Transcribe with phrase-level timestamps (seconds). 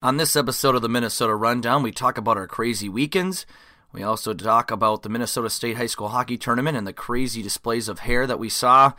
[0.00, 3.44] On this episode of the Minnesota Rundown, we talk about our crazy weekends.
[3.92, 7.88] We also talk about the Minnesota State High School Hockey Tournament and the crazy displays
[7.88, 8.92] of hair that we saw.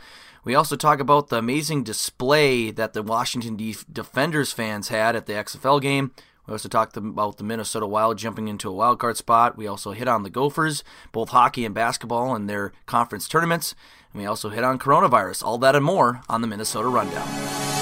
[0.44, 3.56] We also talk about the amazing display that the Washington
[3.90, 6.10] Defenders fans had at the XFL game.
[6.46, 9.56] We also talked about the Minnesota Wild jumping into a wild card spot.
[9.56, 13.74] We also hit on the Gophers, both hockey and basketball, and their conference tournaments.
[14.12, 15.44] And we also hit on coronavirus.
[15.44, 17.79] All that and more on the Minnesota Rundown.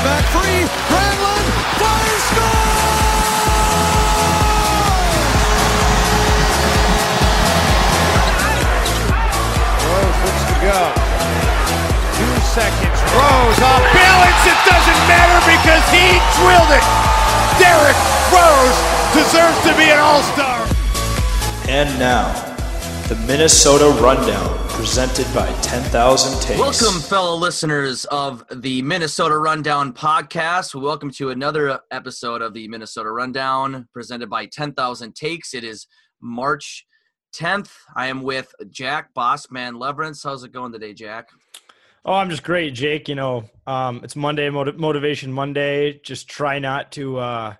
[0.00, 0.64] His back free.
[0.88, 1.46] Granlund
[1.76, 2.80] fires score!
[9.84, 10.80] Rose looks to go.
[12.16, 12.98] Two seconds.
[13.12, 14.42] Rose off balance.
[14.48, 16.06] It doesn't matter because he
[16.40, 16.84] drilled it.
[17.60, 17.98] Derrick
[18.32, 18.78] Rose
[19.12, 20.66] deserves to be an all-star.
[21.68, 22.32] And now,
[23.08, 26.58] the Minnesota Rundown presented by 10,000 Takes.
[26.58, 30.74] Welcome, fellow listeners of the Minnesota Rundown podcast.
[30.74, 35.52] Welcome to another episode of the Minnesota Rundown presented by 10,000 Takes.
[35.52, 35.86] It is
[36.22, 36.86] March
[37.36, 37.70] 10th.
[37.94, 40.24] I am with Jack Bossman Leverance.
[40.24, 41.28] How's it going today, Jack?
[42.06, 43.06] Oh, I'm just great, Jake.
[43.06, 46.00] You know, um, it's Monday, motiv- Motivation Monday.
[46.02, 47.54] Just try not to, uh,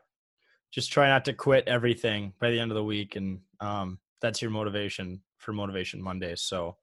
[0.72, 4.40] just try not to quit everything by the end of the week, and um, that's
[4.40, 6.34] your motivation for Motivation Monday.
[6.36, 6.78] So,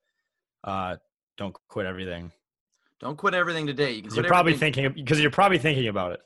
[0.68, 0.98] uh,
[1.38, 2.32] don't quit everything.
[3.00, 3.94] Don't quit everything today.
[3.94, 6.20] You are probably thinking because you're probably thinking about it.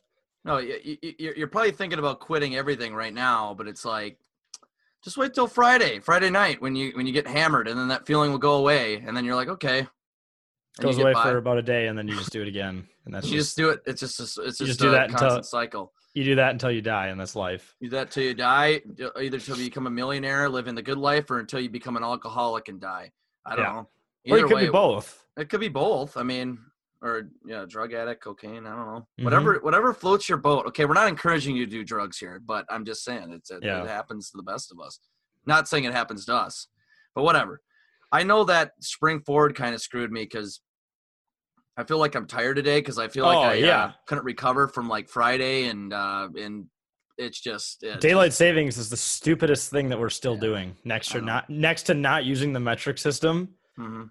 [0.44, 4.18] No, you're probably thinking about quitting everything right now, but it's like
[5.04, 8.08] just wait till Friday, Friday night when you when you get hammered, and then that
[8.08, 9.80] feeling will go away, and then you're like, okay.
[9.80, 11.24] And goes away by.
[11.24, 13.50] for about a day, and then you just do it again, and that's you just,
[13.50, 13.82] just do it.
[13.86, 15.94] It's just it's just, just do that constant until, cycle.
[16.14, 17.76] You do that until you die, and that's life.
[17.80, 18.82] You do that till you die,
[19.20, 22.04] either till you become a millionaire, living the good life, or until you become an
[22.04, 23.12] alcoholic and die.
[23.46, 23.74] I don't yeah.
[23.74, 23.90] know.
[24.26, 25.26] Either or it could way, be both.
[25.38, 26.18] It could be both.
[26.18, 26.60] I mean,
[27.02, 28.68] or yeah, drug addict, cocaine.
[28.68, 29.00] I don't know.
[29.00, 29.24] Mm-hmm.
[29.24, 30.66] Whatever, whatever floats your boat.
[30.68, 33.64] Okay, we're not encouraging you to do drugs here, but I'm just saying it's it,
[33.64, 33.84] yeah.
[33.84, 35.00] it happens to the best of us.
[35.46, 36.68] Not saying it happens to us,
[37.16, 37.62] but whatever.
[38.12, 40.62] I know that spring forward kind of screwed me because
[41.78, 43.84] I feel like I'm tired today because I feel like oh, I yeah.
[43.86, 46.66] uh, couldn't recover from like Friday and uh, and
[47.18, 51.12] it's just it, daylight savings is the stupidest thing that we're still yeah, doing next
[51.12, 53.50] to not next to not using the metric system
[53.82, 54.04] Mm-hmm.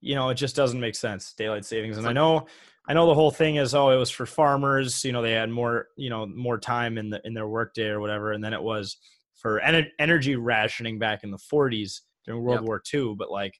[0.00, 1.32] You know, it just doesn't make sense.
[1.32, 2.46] Daylight savings, and I know,
[2.88, 5.04] I know the whole thing is oh, it was for farmers.
[5.04, 8.00] You know, they had more, you know, more time in the in their workday or
[8.00, 8.98] whatever, and then it was
[9.34, 12.66] for en- energy rationing back in the 40s during World yep.
[12.66, 13.14] War II.
[13.16, 13.58] But like,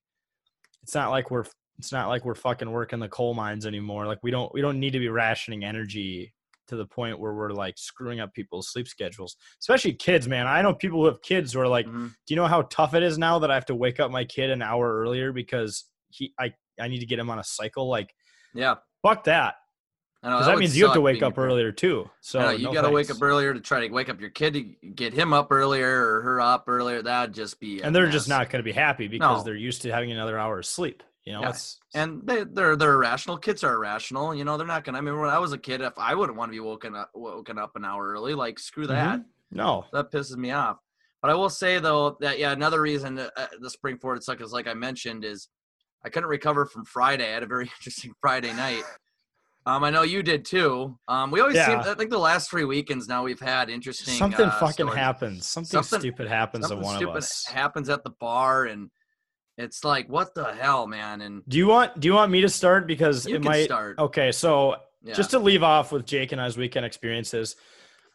[0.83, 1.45] it's not like we're
[1.79, 4.07] it's not like we're fucking working the coal mines anymore.
[4.07, 6.33] Like we don't we don't need to be rationing energy
[6.69, 10.47] to the point where we're like screwing up people's sleep schedules, especially kids, man.
[10.47, 12.07] I know people who have kids who are like, mm-hmm.
[12.07, 14.25] do you know how tough it is now that I have to wake up my
[14.25, 17.89] kid an hour earlier because he, I, I need to get him on a cycle?
[17.89, 18.15] Like,
[18.55, 19.55] yeah, fuck that.
[20.23, 22.11] Because that, that means you have to wake up earlier too.
[22.21, 24.31] So know, you no got to wake up earlier to try to wake up your
[24.31, 27.01] kid to get him up earlier or her up earlier.
[27.01, 27.81] That'd just be.
[27.81, 28.13] And they're mess.
[28.13, 29.45] just not going to be happy because no.
[29.45, 31.05] they're used to having another hour of sleep.
[31.27, 31.49] You know, yeah.
[31.49, 33.37] it's and they, they're they're irrational.
[33.37, 34.33] Kids are irrational.
[34.33, 34.99] You know, they're not gonna.
[34.99, 37.11] I mean, when I was a kid, if I wouldn't want to be woken up
[37.15, 39.19] woken up an hour early, like screw that.
[39.19, 39.57] Mm-hmm.
[39.59, 40.79] No, that pisses me off.
[41.21, 44.53] But I will say though that yeah, another reason uh, the spring forward suck is
[44.53, 45.49] like I mentioned is
[46.05, 47.29] I couldn't recover from Friday.
[47.29, 48.85] I had a very interesting Friday night.
[49.67, 50.97] Um, I know you did too.
[51.09, 51.67] Um, we always yeah.
[51.67, 51.93] seem.
[51.93, 54.15] I think the last three weekends now we've had interesting.
[54.15, 54.95] Something uh, fucking stories.
[54.95, 55.49] happens.
[55.49, 57.45] Something, something, stupid happens something to one of us.
[57.49, 58.91] Happens at the bar, and
[59.59, 61.21] it's like, what the hell, man?
[61.23, 63.99] And do you want do you want me to start because it might start.
[63.99, 65.15] Okay, so yeah.
[65.15, 67.57] just to leave off with Jake and I's weekend experiences,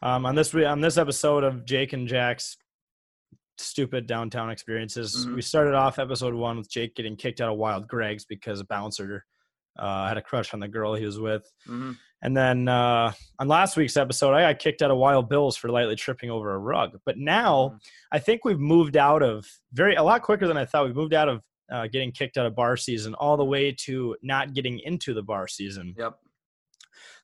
[0.02, 2.56] um, on this on this episode of Jake and Jack's
[3.58, 5.36] stupid downtown experiences, mm-hmm.
[5.36, 8.64] we started off episode one with Jake getting kicked out of Wild Greg's because a
[8.64, 9.24] bouncer
[9.78, 11.42] uh, had a crush on the girl he was with.
[11.68, 11.92] Mm-hmm.
[12.22, 15.68] And then uh, on last week's episode, I got kicked out of Wild Bills for
[15.68, 16.98] lightly tripping over a rug.
[17.04, 17.76] But now mm-hmm.
[18.12, 20.86] I think we've moved out of very a lot quicker than I thought.
[20.86, 24.16] We've moved out of uh, getting kicked out of bar season all the way to
[24.22, 25.94] not getting into the bar season.
[25.98, 26.14] Yep.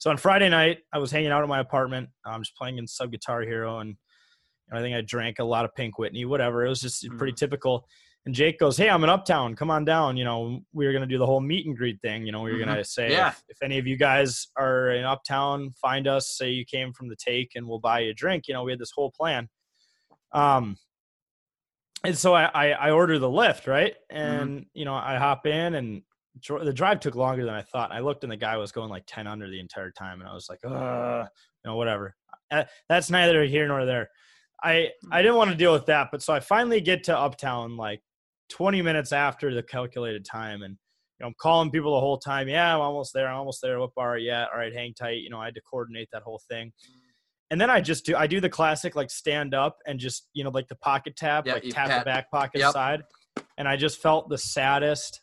[0.00, 2.08] So on Friday night, I was hanging out in my apartment.
[2.24, 3.96] I'm just playing in Sub Guitar Hero, and
[4.72, 6.64] I think I drank a lot of Pink Whitney, whatever.
[6.64, 7.18] It was just mm-hmm.
[7.18, 7.86] pretty typical.
[8.26, 9.56] And Jake goes, "Hey, I'm in Uptown.
[9.56, 10.16] Come on down.
[10.16, 12.26] You know, we were gonna do the whole meet and greet thing.
[12.26, 12.68] You know, we were mm-hmm.
[12.68, 13.28] gonna say, yeah.
[13.28, 16.36] if, if, any of you guys are in Uptown, find us.
[16.36, 18.48] Say you came from the take, and we'll buy you a drink.
[18.48, 19.48] You know, we had this whole plan.
[20.32, 20.76] Um,
[22.04, 24.42] and so I, I I order the Lyft right, Mm-hmm.
[24.42, 26.02] and you know I hop in and
[26.46, 27.92] the drive took longer than I thought.
[27.92, 30.34] I looked and the guy was going like ten under the entire time, and I
[30.34, 31.24] was like, uh,
[31.64, 32.14] you know, whatever.
[32.50, 34.08] Uh, That's neither here nor there.
[34.62, 37.76] I I didn't want to deal with that, but so I finally get to Uptown
[37.76, 38.02] like
[38.48, 42.48] 20 minutes after the calculated time, and you know I'm calling people the whole time.
[42.48, 43.28] Yeah, I'm almost there.
[43.28, 43.78] I'm almost there.
[43.80, 44.14] What bar?
[44.14, 44.48] are you at?
[44.52, 45.18] All right, hang tight.
[45.22, 46.72] You know, I had to coordinate that whole thing.
[47.50, 50.44] And then I just do I do the classic like stand up and just you
[50.44, 52.72] know like the pocket tap Yeah, like tap pat- the back pocket Yep.
[52.72, 53.02] side,
[53.56, 55.20] and I just felt the saddest.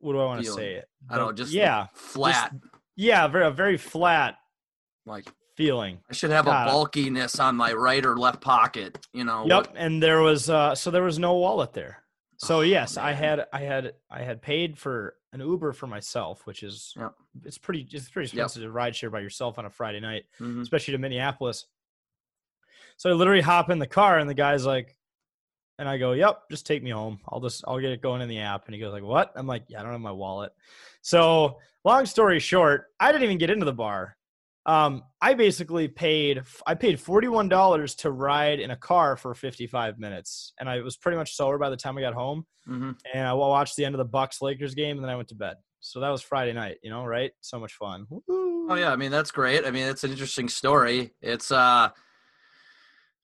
[0.00, 0.74] What do I want to say?
[0.74, 2.52] It I don't know, just yeah, flat.
[2.96, 4.36] yeah, very very flat
[5.06, 5.26] like
[5.60, 6.00] feeling.
[6.10, 6.68] I should have God.
[6.68, 9.06] a bulkiness on my right or left pocket.
[9.12, 9.44] You know.
[9.46, 12.02] Yep, what- and there was uh so there was no wallet there.
[12.38, 16.46] So Oh, yes, I had I had I had paid for an Uber for myself,
[16.46, 17.12] which is Yep.
[17.44, 18.46] it's pretty it's pretty Yep.
[18.46, 20.62] expensive to ride share by yourself on a Friday night, Mhm.
[20.62, 21.66] especially to Minneapolis.
[22.96, 24.96] So I literally hop in the car and the guy's like
[25.78, 27.20] and I go, "Yep, just take me home.
[27.28, 29.46] I'll just I'll get it going in the app." And he goes like, "What?" I'm
[29.46, 30.52] like, "Yeah, I don't have my wallet."
[31.00, 34.16] So, long story short, I didn't even get into the bar.
[34.70, 40.52] Um, I basically paid I paid $41 to ride in a car for 55 minutes
[40.60, 42.94] and I was pretty much sober by the time I got home Mhm.
[43.12, 45.34] and I watched the end of the Bucks Lakers game and then I went to
[45.34, 45.56] bed.
[45.80, 47.32] So that was Friday night, you know, right?
[47.40, 48.06] So much fun.
[48.30, 49.64] Oh yeah, I mean that's great.
[49.66, 51.14] I mean it's an interesting story.
[51.20, 51.88] It's uh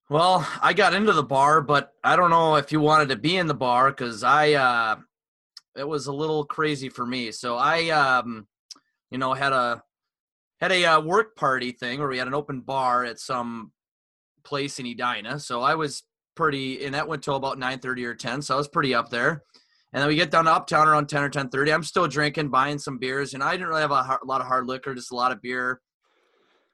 [0.09, 3.37] well, I got into the bar, but I don't know if you wanted to be
[3.37, 4.95] in the bar cuz I uh
[5.77, 7.31] it was a little crazy for me.
[7.31, 8.47] So I um
[9.11, 9.83] you know had a
[10.59, 13.71] had a uh, work party thing where we had an open bar at some
[14.43, 15.39] place in Edina.
[15.39, 16.03] So I was
[16.35, 19.43] pretty and that went till about 9:30 or 10, so I was pretty up there.
[19.93, 21.73] And then we get down to Uptown around 10 or 10:30.
[21.73, 24.47] I'm still drinking, buying some beers, and I didn't really have a, har- lot of
[24.47, 25.81] hard liquor, just a lot of beer.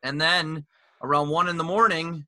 [0.01, 0.65] And then
[1.01, 2.25] around one in the morning,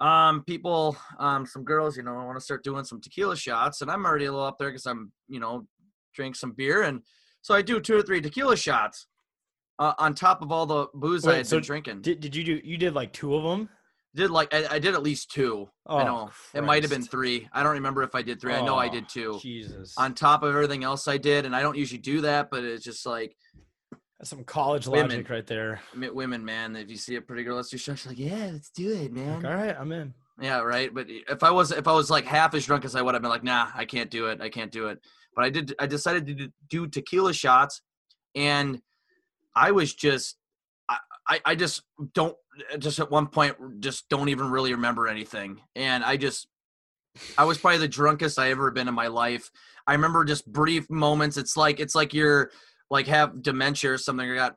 [0.00, 3.82] um, people, um, some girls, you know, I want to start doing some tequila shots,
[3.82, 5.66] and I'm already a little up there because I'm, you know,
[6.14, 7.02] drink some beer, and
[7.42, 9.06] so I do two or three tequila shots
[9.80, 12.02] uh, on top of all the booze I had so been drinking.
[12.02, 13.68] Did, did you do you did like two of them?
[14.14, 15.68] did like I, I did at least two.
[15.86, 17.48] I Oh, know it might have been three.
[17.52, 18.52] I don't remember if I did three.
[18.52, 19.38] I know I Oh, did two.
[19.40, 19.94] Jesus.
[19.96, 22.84] On top of everything else I did, and I don't usually do that, but it's
[22.84, 23.36] just like
[24.18, 25.10] That's some college Women.
[25.10, 25.80] logic right there.
[25.96, 26.76] I women, man.
[26.76, 28.06] If you see a pretty girl, let's do shots.
[28.06, 29.42] Like, yeah, let's do it, man.
[29.42, 30.12] Like, all right, I'm in.
[30.40, 30.92] Yeah, right.
[30.92, 33.22] But if I was if I was like half as drunk as I would, I've
[33.22, 34.40] been like, nah, I can't do it.
[34.40, 34.98] I can't do it.
[35.36, 35.74] But I did.
[35.78, 37.82] I decided to do tequila shots,
[38.34, 38.80] and
[39.60, 40.36] I was just,
[41.28, 41.82] I, I, just
[42.14, 42.34] don't.
[42.78, 46.48] Just at one point, just don't even really remember anything, and I just,
[47.38, 49.50] I was probably the drunkest I ever been in my life.
[49.86, 51.36] I remember just brief moments.
[51.36, 52.50] It's like it's like you're
[52.90, 54.56] like have dementia or something, or got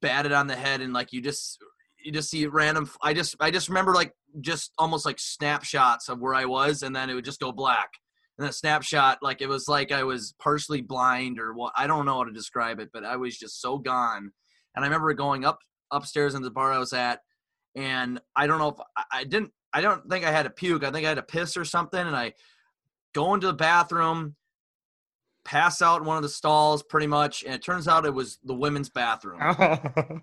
[0.00, 1.58] batted on the head, and like you just
[2.04, 2.90] you just see random.
[3.02, 6.96] I just I just remember like just almost like snapshots of where I was, and
[6.96, 7.90] then it would just go black.
[8.38, 11.72] And then a snapshot, like it was like I was partially blind or what.
[11.76, 14.30] I don't know how to describe it, but I was just so gone.
[14.76, 15.58] And I remember going up
[15.90, 17.20] upstairs in the bar I was at,
[17.74, 19.52] and I don't know if I, I didn't.
[19.72, 20.84] I don't think I had to puke.
[20.84, 22.34] I think I had to piss or something, and I
[23.12, 24.36] go into the bathroom,
[25.44, 27.42] pass out in one of the stalls, pretty much.
[27.42, 29.40] And it turns out it was the women's bathroom.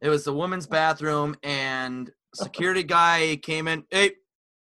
[0.00, 3.84] It was the women's bathroom, and security guy came in.
[3.90, 4.12] Hey,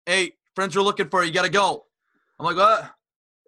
[0.06, 1.28] hey, friends are looking for you.
[1.28, 1.86] You gotta go.
[2.40, 2.92] I'm like, what?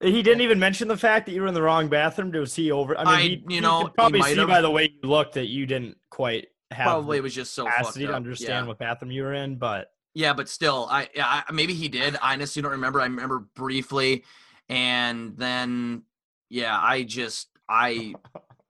[0.02, 2.72] He didn't even mention the fact that you were in the wrong bathroom to see
[2.72, 2.98] over.
[2.98, 4.48] I mean, I- he, you know, could probably see have.
[4.48, 7.66] by the way you looked that you didn't quite have Probably the was just so
[7.66, 8.68] capacity to understand Yeah.
[8.68, 9.58] what bathroom you were in.
[9.58, 12.18] But Yeah, but still, I, yeah, I maybe he did.
[12.22, 13.00] I honestly don't remember.
[13.00, 14.24] I remember briefly,
[14.70, 16.04] and then
[16.50, 18.16] yeah, I just I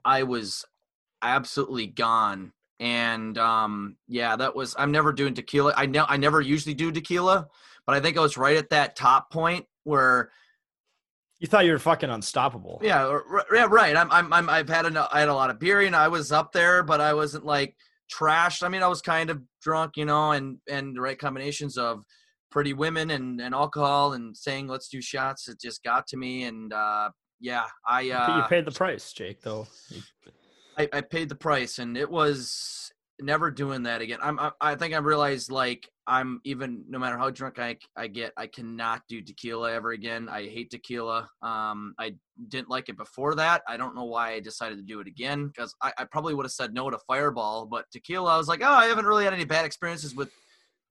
[0.03, 0.65] I was
[1.21, 2.53] absolutely gone.
[2.79, 5.73] And um yeah, that was I'm never doing tequila.
[5.77, 7.47] I know I never usually do tequila,
[7.85, 10.31] but I think I was right at that top point where
[11.41, 12.79] you thought you were fucking unstoppable.
[12.83, 13.98] yeah, r- yeah, right.
[13.98, 16.31] I'm I'm, I'm I've had a, I had a lot of beer, and I was
[16.31, 17.75] up there, but I wasn't like
[18.13, 18.62] trashed.
[18.62, 22.03] I mean, I was kind of drunk, you know, and and the right combinations of
[22.51, 25.50] pretty women and and alcohol and saying let's do shots.
[25.50, 29.41] It just got to me, and uh yeah, I you uh paid the price, Jake.
[29.41, 29.65] Though
[30.77, 32.80] I, I paid the price, and it was
[33.22, 34.20] never doing that again.
[34.22, 38.08] I'm I, I think I realized like I'm even no matter how drunk I I
[38.08, 40.28] get, I cannot do tequila ever again.
[40.30, 41.30] I hate tequila.
[41.42, 42.16] Um, I
[42.48, 43.62] didn't like it before that.
[43.68, 46.46] I don't know why I decided to do it again because I, I probably would
[46.46, 49.34] have said no to Fireball, but tequila, I was like, oh, I haven't really had
[49.34, 50.32] any bad experiences with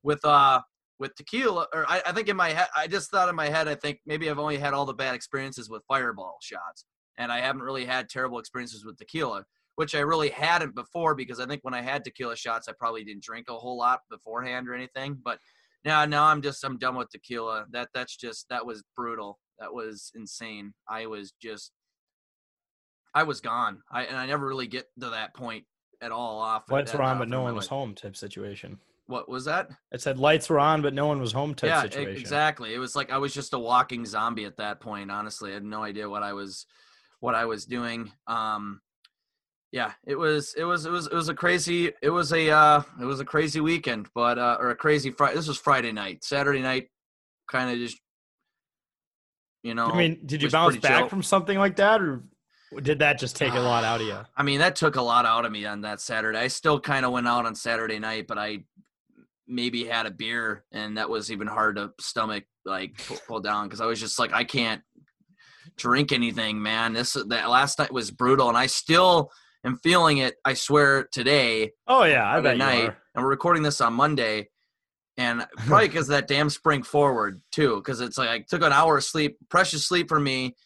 [0.02, 0.60] with uh
[0.98, 1.66] with tequila.
[1.74, 4.00] Or I, I think in my head, I just thought in my head, I think
[4.06, 6.84] maybe I've only had all the bad experiences with Fireball shots,
[7.18, 9.44] and I haven't really had terrible experiences with tequila
[9.80, 13.02] which I really hadn't before because I think when I had tequila shots, I probably
[13.02, 15.18] didn't drink a whole lot beforehand or anything.
[15.24, 15.38] But
[15.86, 17.64] Now, now I'm just I'm done with tequila.
[17.70, 19.38] That that's just that was brutal.
[19.58, 20.74] That was insane.
[20.86, 21.72] I was just
[23.14, 23.80] I was gone.
[23.90, 25.64] I and I never really get to that point
[26.02, 26.40] at all.
[26.40, 27.94] Off lights were on, but no one was home.
[27.94, 28.78] Type situation.
[29.06, 29.70] What was that?
[29.92, 31.54] It said lights were on, but no one was home.
[31.54, 32.20] Type yeah, situation.
[32.20, 32.74] exactly.
[32.74, 35.10] It was like I was just a walking zombie at that point.
[35.10, 36.66] Honestly, I had no idea what I was
[37.20, 38.12] what I was doing.
[38.26, 38.82] Um,
[39.72, 42.82] yeah, it was it was it was it was a crazy it was a uh
[43.00, 45.36] it was a crazy weekend, but uh or a crazy Friday.
[45.36, 46.24] This was Friday night.
[46.24, 46.88] Saturday night,
[47.50, 47.98] kind of just
[49.62, 49.86] you know.
[49.86, 51.08] I mean, did you bounce back chill.
[51.08, 52.24] from something like that, or
[52.82, 54.18] did that just take a lot out of you?
[54.36, 56.38] I mean, that took a lot out of me on that Saturday.
[56.38, 58.64] I still kind of went out on Saturday night, but I
[59.46, 63.66] maybe had a beer, and that was even hard to stomach, like pull, pull down,
[63.66, 64.82] because I was just like, I can't
[65.76, 66.92] drink anything, man.
[66.92, 69.30] This that last night was brutal, and I still
[69.64, 70.36] am feeling it.
[70.44, 72.98] I swear today, Oh yeah, I Friday bet you night, are.
[73.14, 74.48] and we're recording this on Monday.
[75.16, 78.98] And probably because that damn spring forward too, because it's like I took an hour
[78.98, 80.56] of sleep, precious sleep for me,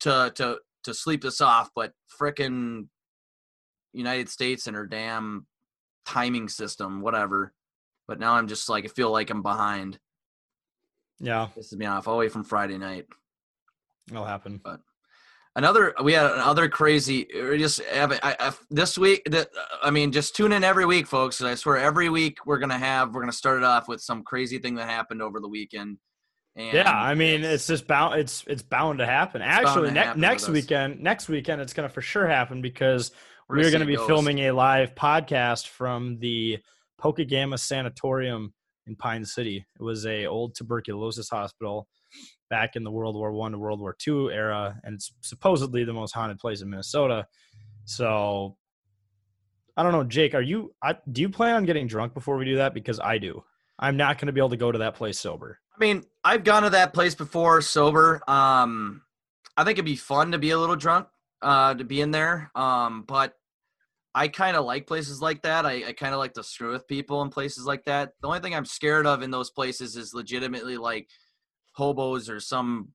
[0.00, 1.70] to to to sleep this off.
[1.74, 2.88] But frickin'
[3.92, 5.46] United States and her damn
[6.06, 7.52] timing system, whatever.
[8.06, 9.98] But now I'm just like I feel like I'm behind.
[11.20, 13.06] Yeah, Pisses me off all the way from Friday night.
[14.10, 14.60] it'll happen.
[15.56, 17.26] Another, we had another crazy.
[17.58, 19.22] Just have I, I, this week.
[19.26, 19.48] The,
[19.82, 21.42] I mean, just tune in every week, folks.
[21.42, 23.12] I swear, every week we're gonna have.
[23.12, 25.98] We're gonna start it off with some crazy thing that happened over the weekend.
[26.54, 28.20] And Yeah, I mean, it's just bound.
[28.20, 29.42] It's it's bound to happen.
[29.42, 33.10] Actually, to ne- happen next weekend, next weekend, it's gonna for sure happen because
[33.48, 36.58] We're we're gonna going to be filming a live podcast from the
[37.00, 38.54] Pokegama Sanatorium
[38.86, 39.66] in Pine City.
[39.78, 41.88] It was a old tuberculosis hospital
[42.50, 45.92] back in the World War One to World War Two era, and it's supposedly the
[45.92, 47.26] most haunted place in Minnesota.
[47.84, 48.56] So,
[49.76, 50.34] I don't know, Jake.
[50.34, 50.74] Are you?
[50.82, 52.74] I, do you plan on getting drunk before we do that?
[52.74, 53.42] Because I do.
[53.78, 55.58] I'm not going to be able to go to that place sober.
[55.74, 58.20] I mean, I've gone to that place before sober.
[58.28, 59.02] Um,
[59.56, 61.06] I think it'd be fun to be a little drunk,
[61.40, 62.50] uh, to be in there.
[62.54, 63.34] Um, but
[64.14, 65.64] I kind of like places like that.
[65.64, 68.12] I, I kind of like to screw with people in places like that.
[68.20, 71.08] The only thing I'm scared of in those places is legitimately like
[71.72, 72.88] hobos or some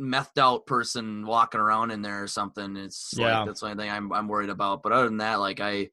[0.00, 2.76] methed out person walking around in there or something.
[2.76, 3.40] It's Yeah.
[3.40, 4.82] like that's the only thing I'm I'm worried about.
[4.82, 5.90] But other than that, like I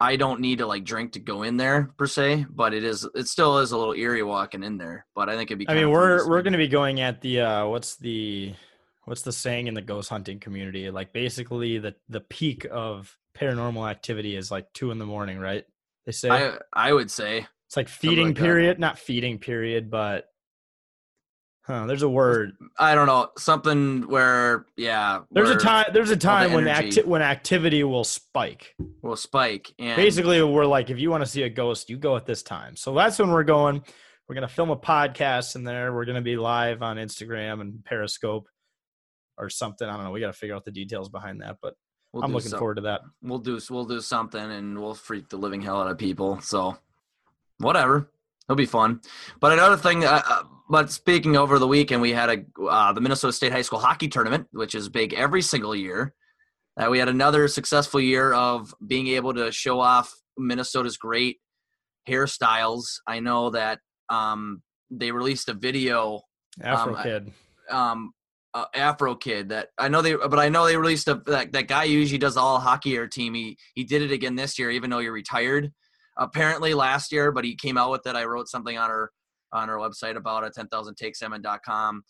[0.00, 3.08] I don't need to like drink to go in there per se, but it is
[3.14, 5.06] it still is a little eerie walking in there.
[5.14, 5.68] But I think it'd be.
[5.68, 8.52] I mean, we're we're going to be going at the uh, what's the
[9.04, 10.90] what's the saying in the ghost hunting community?
[10.90, 15.64] Like basically the the peak of paranormal activity is like two in the morning, right?
[16.04, 18.42] They say I I would say it's like feeding like that.
[18.42, 20.26] period, not feeding period, but
[21.62, 22.52] huh, there's a word.
[22.78, 25.86] I don't know something where yeah There's a time.
[25.92, 27.00] There's a time when energy.
[27.00, 28.74] acti- when activity will spike.
[29.02, 32.16] will spike and Basically, we're like, if you want to see a ghost, you go
[32.16, 32.76] at this time.
[32.76, 33.82] So that's when we're going.
[34.28, 35.92] We're gonna film a podcast in there.
[35.92, 38.46] We're gonna be live on Instagram and Periscope
[39.38, 39.88] or something.
[39.88, 40.10] I don't know.
[40.10, 41.74] We got to figure out the details behind that, but
[42.12, 43.00] we'll I'm looking some- forward to that.
[43.22, 46.40] We'll do we'll do something and we'll freak the living hell out of people.
[46.40, 46.76] So
[47.58, 48.10] whatever,
[48.52, 49.00] it'll be fun.
[49.40, 53.00] But another thing, uh, uh, but speaking over the weekend, we had a uh, the
[53.00, 56.14] Minnesota State High School hockey tournament, which is big every single year.
[56.78, 61.38] Uh, we had another successful year of being able to show off Minnesota's great
[62.08, 62.84] hairstyles.
[63.06, 63.78] I know that
[64.08, 66.22] um, they released a video
[66.60, 67.32] Afro Um, kid.
[67.70, 68.12] um
[68.54, 71.68] uh, Afro kid that I know they but I know they released a that, that
[71.68, 74.90] guy usually does all hockey hair team he he did it again this year even
[74.90, 75.72] though he retired
[76.16, 79.10] apparently last year but he came out with it I wrote something on our
[79.52, 82.02] on our website about it 10,000takessalmon.com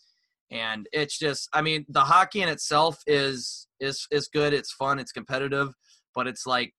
[0.51, 4.99] and it's just I mean the hockey in itself is is is good it's fun
[4.99, 5.69] it's competitive
[6.15, 6.73] but it's like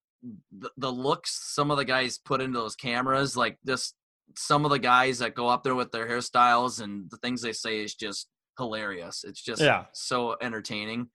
[0.59, 3.95] the, the looks some of the guys put into those cameras like this
[4.37, 7.53] some of the guys that go up there with their hairstyles and the things they
[7.53, 8.29] say is just
[8.59, 9.25] hilarious.
[9.25, 9.85] It's just Yeah.
[9.93, 11.09] so entertaining.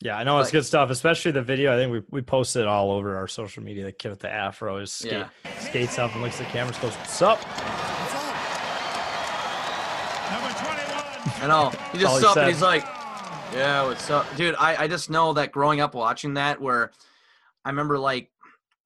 [0.00, 1.74] Yeah, I know it's good stuff, especially the video.
[1.74, 3.84] I think we, we posted it all over our social media.
[3.84, 5.28] The kid with the afro is skate, Yeah.
[5.58, 7.40] skates up and looks at the cameras, goes, "What's up?"
[10.30, 11.42] Number 21.
[11.42, 11.70] I know.
[11.92, 12.84] He all just he up and he's like,
[13.52, 16.92] "Yeah, what's up, dude?" I I just know that growing up watching that, where
[17.64, 18.30] I remember like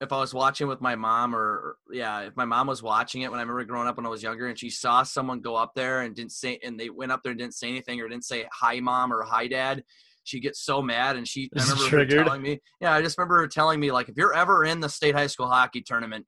[0.00, 3.20] if I was watching with my mom or, or yeah, if my mom was watching
[3.22, 5.56] it when I remember growing up when I was younger and she saw someone go
[5.56, 8.08] up there and didn't say and they went up there and didn't say anything or
[8.08, 9.84] didn't say hi mom or hi dad,
[10.24, 12.26] she gets so mad and she I remember her triggered?
[12.26, 14.88] telling me, yeah, I just remember her telling me like if you're ever in the
[14.88, 16.26] state high school hockey tournament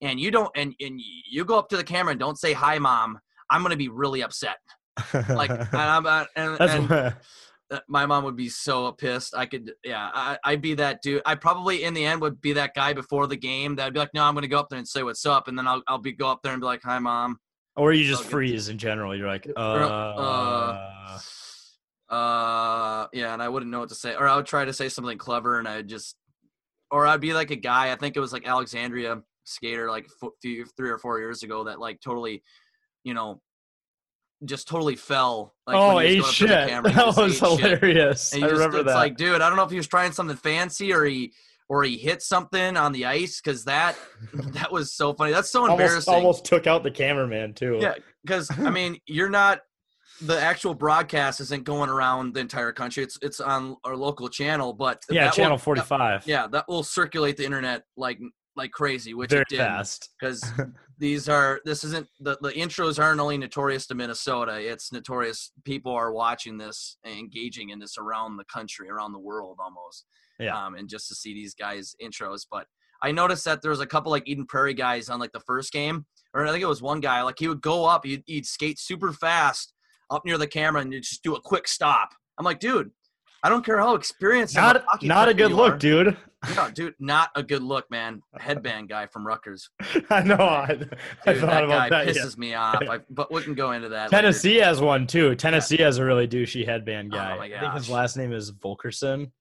[0.00, 2.78] and you don't and and you go up to the camera and don't say hi
[2.78, 3.18] mom,
[3.50, 4.56] I'm gonna be really upset.
[5.12, 7.16] Like and I'm uh, and, and what,
[7.72, 9.34] uh, my mom would be so pissed.
[9.34, 11.22] I could, yeah, I, I'd be that dude.
[11.24, 14.12] I probably in the end would be that guy before the game that'd be like,
[14.12, 15.98] no, I'm going to go up there and say what's up, and then I'll I'll
[15.98, 17.38] be go up there and be like, hi, mom.
[17.74, 19.16] Or you just freeze in general.
[19.16, 21.18] You're like, uh, uh,
[22.12, 24.88] uh, yeah, and I wouldn't know what to say, or I would try to say
[24.90, 26.14] something clever, and I'd just,
[26.90, 27.90] or I'd be like a guy.
[27.90, 30.06] I think it was like Alexandria skater, like
[30.42, 32.42] few, three or four years ago, that like totally,
[33.02, 33.40] you know,
[34.44, 35.54] just totally fell.
[35.66, 36.48] Like, oh, he ate shit.
[36.48, 38.34] going up the camera, that was hilarious.
[38.34, 38.94] I just- remember it's that.
[38.94, 41.32] like, dude, I don't know if he was trying something fancy or he
[41.68, 43.96] or he hit something on the ice because that
[44.34, 45.32] that was so funny.
[45.32, 46.12] That's so almost, embarrassing.
[46.14, 47.78] almost took out the cameraman too.
[47.80, 49.60] Yeah, because I mean, you're not
[50.26, 53.02] the actual broadcast isn't going around the entire country.
[53.02, 56.26] It's it's on our local channel, but yeah, channel forty five.
[56.26, 58.18] yeah, that will circulate the internet like
[58.56, 60.10] like crazy, which very it did fast.
[60.20, 60.44] because
[60.98, 64.58] these are this isn't the the intros aren't only notorious to Minnesota.
[64.60, 65.52] It's notorious.
[65.64, 70.04] People are watching this and engaging in this around the country, around the world almost.
[70.38, 70.56] Yeah.
[70.58, 72.66] Um, and just to see these guys intros, but
[73.02, 75.72] I noticed that there was a couple like Eden Prairie guys on like the first
[75.72, 77.22] game, or I think it was one guy.
[77.22, 79.74] Like he would go up, he'd, he'd skate super fast
[80.12, 82.10] up near the camera and you'd just do a quick stop.
[82.38, 82.90] I'm like, dude,
[83.42, 84.54] I don't care how experienced.
[84.54, 85.78] Not not a good you look, are.
[85.78, 86.16] dude.
[86.56, 88.22] No, dude, not a good look, man.
[88.38, 89.68] Headband guy from Rutgers.
[90.10, 90.34] I know.
[90.36, 90.86] I, I Dude,
[91.24, 92.06] thought that about guy that.
[92.14, 92.22] yeah.
[92.22, 92.82] pisses me off.
[92.88, 94.10] I, but we can go into that.
[94.12, 94.22] later.
[94.22, 95.34] Tennessee has one too.
[95.34, 97.36] Tennessee has a really douchey headband Oh guy.
[97.36, 99.32] my I think his last name is Fulkerson.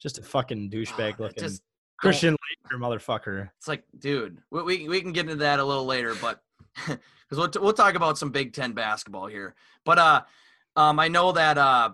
[0.00, 1.62] Just a fucking douchebag Ah, looking just
[2.00, 3.50] Christian Laettner motherfucker.
[3.58, 6.40] It's like, dude, we, we, we can get into that a little later, but
[7.34, 9.54] because we'll, t- we'll talk about some Big Ten basketball here.
[9.84, 10.22] But uh,
[10.76, 11.90] um, I know that uh,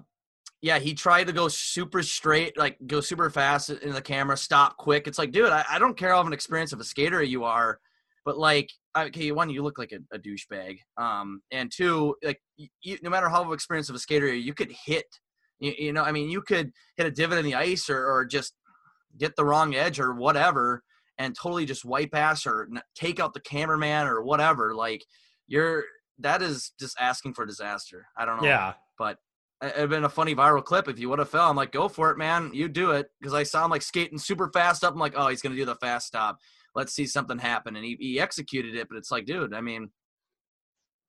[0.61, 4.77] yeah, he tried to go super straight, like go super fast in the camera, stop
[4.77, 5.07] quick.
[5.07, 7.45] It's like, dude, I, I don't care how of an experience of a skater you
[7.45, 7.81] are,
[8.25, 12.41] but like, okay, one, you look like a, a douchebag, um, and two, like,
[12.83, 15.07] you, no matter how experienced of a skater you, you could hit.
[15.61, 18.25] You, you know, I mean, you could hit a divot in the ice or, or
[18.25, 18.55] just
[19.19, 20.83] get the wrong edge or whatever
[21.21, 25.05] and totally just wipe ass or take out the cameraman or whatever like
[25.51, 25.85] you're
[26.21, 28.07] that is just asking for disaster.
[28.17, 28.75] I don't know Yeah.
[28.99, 29.19] but
[29.63, 30.89] it- it'd been a funny viral clip.
[30.89, 32.51] If you would have fell i'm like go for it man.
[32.55, 33.11] You do it.
[33.21, 34.95] Because i saw him like skating super fast up.
[34.95, 36.39] I'm like oh he's gonna do the fast stop.
[36.75, 37.75] Let's see something happen.
[37.77, 39.91] And he, he executed it but it's like dude i mean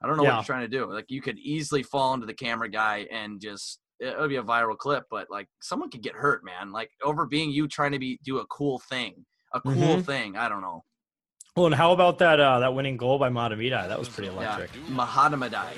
[0.03, 0.35] i don't know what Yeah.
[0.37, 0.91] you're trying to do.
[0.91, 4.43] Like you could easily fall into the camera guy and just it would be a
[4.43, 6.71] viral clip but like someone could get hurt man.
[6.71, 10.05] Like over being you trying to be do a cool thing a cool Mhm.
[10.05, 10.37] thing.
[10.37, 10.83] I don't know
[11.57, 13.71] Well, and how about that uh, that winning goal by Mahtomedi?
[13.71, 14.71] That was pretty electric.
[14.87, 15.73] mahadamadai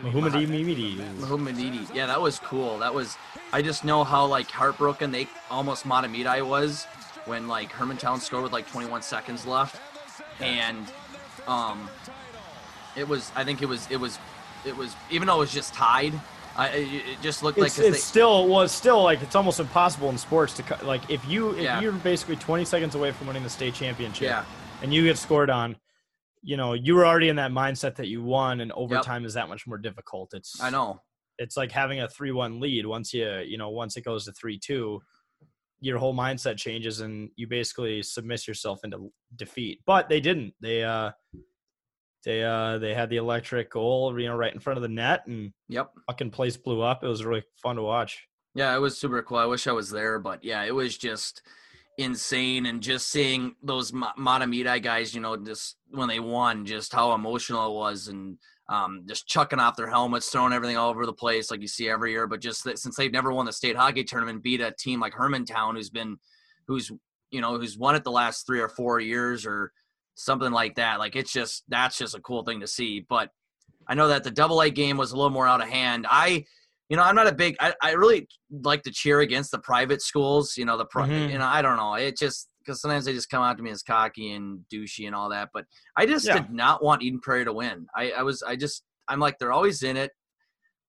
[0.00, 0.94] Mahumadi Mimidi.
[1.16, 1.92] Muhammadidi.
[1.92, 2.78] Yeah, that was cool.
[2.78, 3.16] That was.
[3.52, 6.84] I just know how like heartbroken they almost Mahtomedi was
[7.24, 9.80] when like Hermantown scored with like 21 seconds left,
[10.38, 10.86] and
[11.48, 11.90] um,
[12.94, 13.32] it was.
[13.34, 13.90] I think it was.
[13.90, 14.16] It was.
[14.64, 14.94] It was.
[15.10, 16.12] Even though it was just tied,
[16.56, 20.18] I it just looked like it's they, still was still like it's almost impossible in
[20.18, 21.80] sports to like if you if Yeah.
[21.80, 24.44] you're basically 20 seconds away from winning the state championship yeah
[24.82, 25.76] and you get scored on
[26.42, 29.48] you know you were already in that mindset that you won and overtime is that
[29.48, 30.32] much more difficult.
[30.34, 31.00] It's I know.
[31.38, 32.86] it's like having a 3-1 lead.
[32.86, 35.00] Once you you know once it goes to 3-2
[35.80, 39.80] your whole mindset changes and you basically submit yourself into defeat.
[39.86, 40.54] But they didn't.
[40.60, 41.12] They uh
[42.24, 45.26] they uh they had the electric goal you know right in front of the net
[45.26, 45.90] and Yep.
[46.06, 47.04] fucking place blew up.
[47.04, 48.26] It was really fun to watch.
[48.54, 49.38] Yeah, it was super cool.
[49.38, 51.42] I wish I was there, but yeah, it was just
[51.98, 52.66] insane.
[52.66, 57.12] And just seeing those Ma- Mahtomedi guys, you know, just when they won, just how
[57.12, 58.38] emotional it was, and
[58.70, 61.88] um, just chucking off their helmets, throwing everything all over the place like you see
[61.88, 62.26] every year.
[62.26, 65.12] But just that, since they've never won the state hockey tournament, beat a team like
[65.12, 66.16] Hermantown, who's been,
[66.66, 66.90] who's
[67.30, 69.72] you know, who's won it the last three or four years or
[70.14, 70.98] something like that.
[70.98, 73.04] Like it's just that's just a cool thing to see.
[73.08, 73.30] But
[73.86, 76.06] I know that the double A game was a little more out of hand.
[76.08, 76.44] I
[76.88, 77.56] you know, I'm not a big.
[77.60, 80.56] I, I really like to cheer against the private schools.
[80.56, 81.30] You know, the pri- Mhm.
[81.30, 81.94] you know, I don't know.
[81.94, 85.14] It just because sometimes they just come out to me as cocky and douchey and
[85.14, 85.50] all that.
[85.54, 85.64] But
[85.96, 86.38] I just Yeah.
[86.38, 87.86] did not want Eden Prairie to win.
[87.94, 88.42] I, I was.
[88.42, 88.84] I just.
[89.08, 90.12] I'm like they're always in it.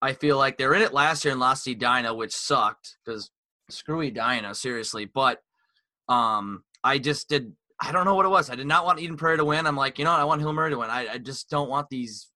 [0.01, 3.29] I feel like they're in it last year and lost Edina, which sucked because
[3.69, 5.05] screw Edina, seriously.
[5.05, 5.39] But
[6.07, 7.53] um, I just did.
[7.81, 8.49] I don't know what it was.
[8.49, 9.65] I did not want Eden Prairie to win.
[9.65, 10.19] I'm like, you know, what?
[10.19, 10.89] I want Hill Murray to win.
[10.89, 12.28] I, I just don't want these.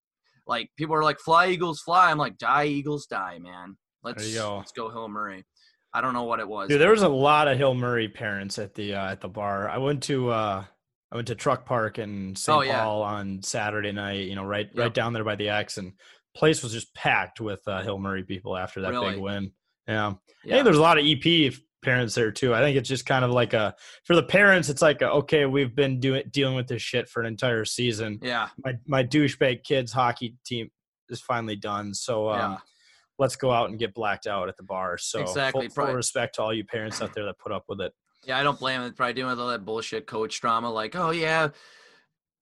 [0.47, 2.11] Like people are like, fly Eagles, fly.
[2.11, 3.77] I'm like, die Eagles, die, man.
[4.03, 4.57] Let's go.
[4.57, 5.45] let's go Hill Murray.
[5.93, 6.69] I don't know what it was.
[6.69, 9.69] Dude, there was a lot of Hill Murray parents at the uh, at the bar.
[9.69, 10.63] I went to uh,
[11.11, 12.57] I went to Truck Park in St.
[12.57, 12.83] Oh, yeah.
[12.83, 14.27] Paul on Saturday night.
[14.27, 15.93] You know, right right down there by the X, and
[16.35, 19.13] place was just packed with uh, Hill Murray people after that Really?
[19.13, 19.51] big win.
[19.87, 20.07] Yeah.
[20.07, 20.55] I yeah.
[20.55, 21.53] think there's a lot of EP
[21.83, 22.53] parents there too.
[22.53, 25.45] I think it's just kind of like a for the parents, it's like a, okay,
[25.45, 28.19] we've been doing dealing with this shit for an entire season.
[28.21, 30.69] yeah, My my douchebag kids hockey team
[31.09, 31.93] is finally done.
[31.93, 32.57] So um, yeah.
[33.19, 34.97] let's go out and get blacked out at the bar.
[34.97, 37.81] So Exactly, full, full respect to all you parents out there that put up with
[37.81, 37.93] it.
[38.25, 38.93] Yeah, I don't blame him.
[38.93, 40.71] Probably doing all that bullshit coach drama.
[40.71, 41.49] Like, oh yeah,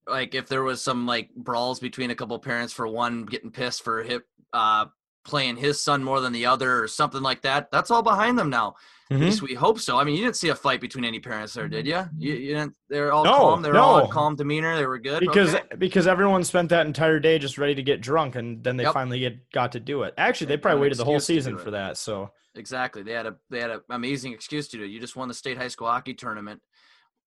[0.06, 3.82] like if there was some like brawls between a couple parents for one getting pissed
[3.82, 4.86] for a hip uh
[5.24, 7.70] playing his son more than the other or something like that.
[7.70, 8.74] That's all behind them now.
[9.10, 9.20] At Mhm.
[9.20, 9.98] least we hope so.
[9.98, 12.02] I mean, you didn't see a fight between any parents there, did you?
[12.16, 12.74] You, you didn't.
[12.88, 13.62] They're all No, calm.
[13.62, 14.04] They're all no.
[14.06, 14.74] in calm demeanor.
[14.76, 15.76] They were good because Okay.
[15.76, 18.94] because everyone spent that entire day just ready to get drunk and then they Yep.
[18.94, 20.14] finally get got to do it.
[20.16, 21.96] Actually, they An probably waited the whole season for that.
[21.98, 23.02] So Exactly.
[23.02, 24.88] They had a they had an amazing excuse to do it.
[24.88, 26.60] You just won the state high school hockey tournament.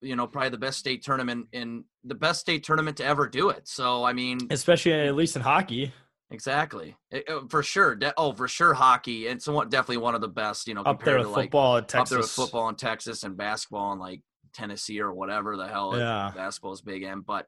[0.01, 3.49] You know, probably the best state tournament in the best state tournament to ever do
[3.49, 3.67] it.
[3.67, 5.93] So I mean, especially at least in hockey,
[6.35, 7.95] exactly It- uh, for sure.
[7.95, 10.67] De- oh, for sure, hockey and somewhat definitely one of the best.
[10.67, 12.01] You know, up there compared with to like football at Texas.
[12.01, 14.21] up there with football in Texas and basketball in like
[14.53, 16.31] Tennessee or whatever the hell Yeah.
[16.35, 17.21] basketball's big in.
[17.21, 17.47] But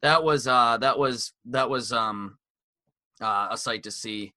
[0.00, 2.38] that was uh that was that was um
[3.20, 4.32] uh, a sight to see.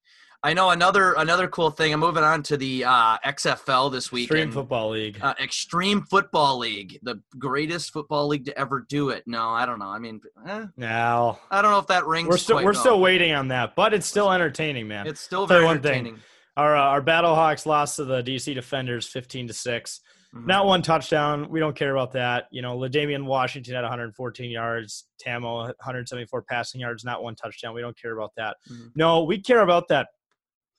[0.47, 1.91] I know another another cool thing.
[1.91, 4.31] I'm moving on to the uh, XFL this week.
[4.31, 4.53] Extreme.
[4.53, 5.19] Football League.
[5.21, 9.23] Uh, Extreme Football League, the greatest football league to ever do it.
[9.27, 9.89] No, I don't know.
[9.89, 12.29] I mean, eh, now I don't know if that rings.
[12.29, 12.73] we're still we're well.
[12.75, 15.05] still waiting on that, but it's still entertaining, man.
[15.05, 15.91] It's still very one thing.
[15.91, 16.19] entertaining.
[16.55, 19.99] Our uh, our Battlehawks lost to the DC Defenders, fifteen to six.
[20.33, 20.45] Mhm.
[20.45, 21.49] Not one touchdown.
[21.49, 22.45] We don't care about that.
[22.51, 25.05] You know, L'Damian Washington had 114 yards.
[25.23, 27.05] Ta'amu 174 passing yards.
[27.05, 27.73] Not one touchdown.
[27.73, 28.57] We don't care about that.
[28.69, 28.91] Mhm.
[28.95, 30.07] No, we care about that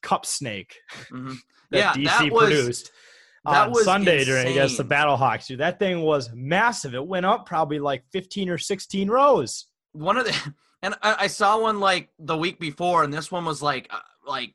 [0.02, 0.76] cup snake
[1.12, 1.36] Mhm.
[1.70, 2.90] that Yeah, DC that was- produced
[3.44, 4.98] that on was Sunday during against the insane.
[4.98, 5.46] Battlehawks.
[5.46, 6.94] Dude, that thing was massive.
[6.94, 9.66] It went up probably like 15 or 16 rows.
[9.92, 13.44] one of the and I, I saw one like the week before, and this one
[13.44, 14.54] was like uh, like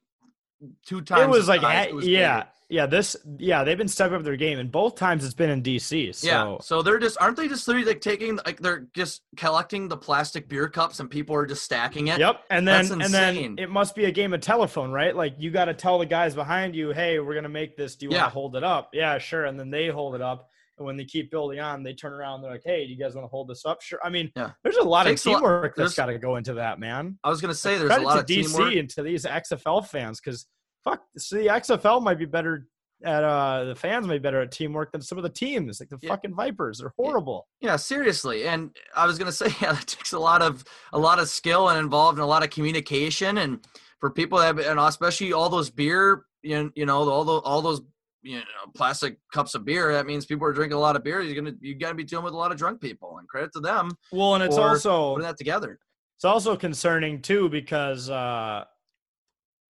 [0.86, 1.24] two times.
[1.24, 1.86] It was like, size.
[1.88, 2.44] a- It was yeah.
[2.74, 2.86] Yeah.
[2.88, 6.14] This, yeah, they've been stepping up their game, and both times it's been in DC.
[6.16, 6.28] So.
[6.28, 9.98] Yeah, so they're just aren't they just literally like taking like they're just collecting the
[9.98, 12.20] plastic beer cups and people are just stacking it.
[12.20, 15.16] Yep, and then That's and then it must be a game of telephone, right?
[15.16, 17.96] Like you got to tell the guys behind you, "Hey, we're gonna make this.
[17.96, 18.22] Do you Yeah.
[18.24, 19.46] want to hold it up?" Yeah, sure.
[19.46, 20.48] And then they hold it up,
[20.80, 22.36] and when they keep building on, they turn around.
[22.36, 24.00] And they're like, "Hey, do you guys want to hold this up?" Sure.
[24.04, 24.52] I mean, Yeah.
[24.64, 27.20] there's a lot of lot- teamwork that's there's- got to go into that, man.
[27.24, 28.76] I was gonna say there's a lot of DC teamwork.
[28.76, 30.48] and to these XFL fans because
[30.84, 32.68] fuck, see, the XFL might be better
[33.06, 35.90] at uh the fans might be better at teamwork than some of the teams, like
[35.90, 36.10] the Yeah.
[36.10, 36.78] fucking Vipers.
[36.80, 37.48] They're horrible.
[37.60, 38.48] Yeah, seriously.
[38.48, 41.70] And I was gonna say, yeah, that takes a lot of a lot of skill
[41.70, 43.40] and involved in a lot of communication.
[43.40, 43.60] And
[44.00, 47.62] for people that, and especially all those beer, you know, you know, all those all
[47.62, 47.82] those
[48.22, 48.44] you know
[48.74, 49.92] plastic cups of beer.
[49.92, 51.20] That means people are drinking a lot of beer.
[51.22, 53.18] You're gonna you got to be dealing with a lot of drunk people.
[53.18, 55.78] And credit to them Well, and it's also putting that together.
[56.16, 58.64] It's also concerning too because uh,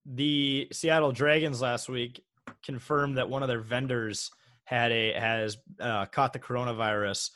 [0.06, 2.22] the Seattle Dragons last week
[2.64, 4.30] confirmed that one of their vendors
[4.64, 7.30] had a has uh, caught the coronavirus.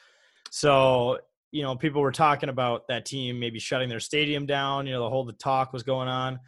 [0.51, 1.19] So
[1.51, 4.87] you know, people were talking about that team maybe shutting their stadium down.
[4.87, 6.41] You know, the whole the talk was going on,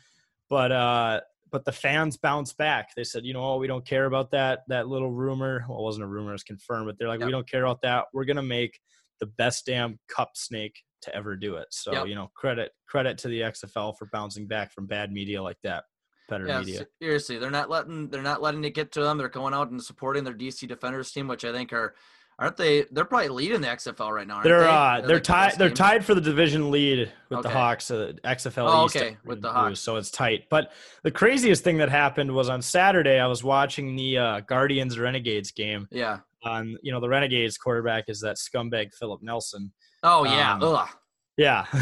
[0.48, 2.94] but uh, but the fans bounced back.
[2.94, 5.64] They said, you know, oh, we don't care about that that little rumor.
[5.68, 6.86] Well, it wasn't a rumor; it was confirmed.
[6.86, 8.06] But they're like, we don't care about that.
[8.12, 8.78] We're gonna make
[9.20, 11.68] the best damn cup snake to ever do it.
[11.70, 12.06] So Yep.
[12.08, 15.84] you know, credit credit to the XFL for bouncing back from bad media like that.
[16.30, 16.86] Better Yeah, media.
[17.02, 19.18] seriously, they're not letting they're not letting it get to them.
[19.18, 21.94] They're going out and supporting their DC Defenders team, which I think are
[22.38, 22.86] aren't they?
[22.90, 24.40] They're probably leading the XFL right now.
[24.42, 24.66] They're they?
[24.66, 27.52] uh they're the tied they're tied for the division lead with the Okay.
[27.52, 29.80] Hawks uh, XFL Oh, East okay, with the Blues, Hawks.
[29.80, 30.44] so it's tight.
[30.48, 34.98] But the craziest thing that happened was on Saturday I was watching the uh, Guardians
[34.98, 35.86] Renegades game.
[35.90, 36.20] Yeah.
[36.44, 39.70] On you know the Renegades quarterback is that scumbag Philip Nelson.
[40.02, 40.54] Oh yeah.
[40.54, 40.88] Um.
[41.36, 41.66] Yeah.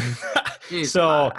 [0.83, 1.31] So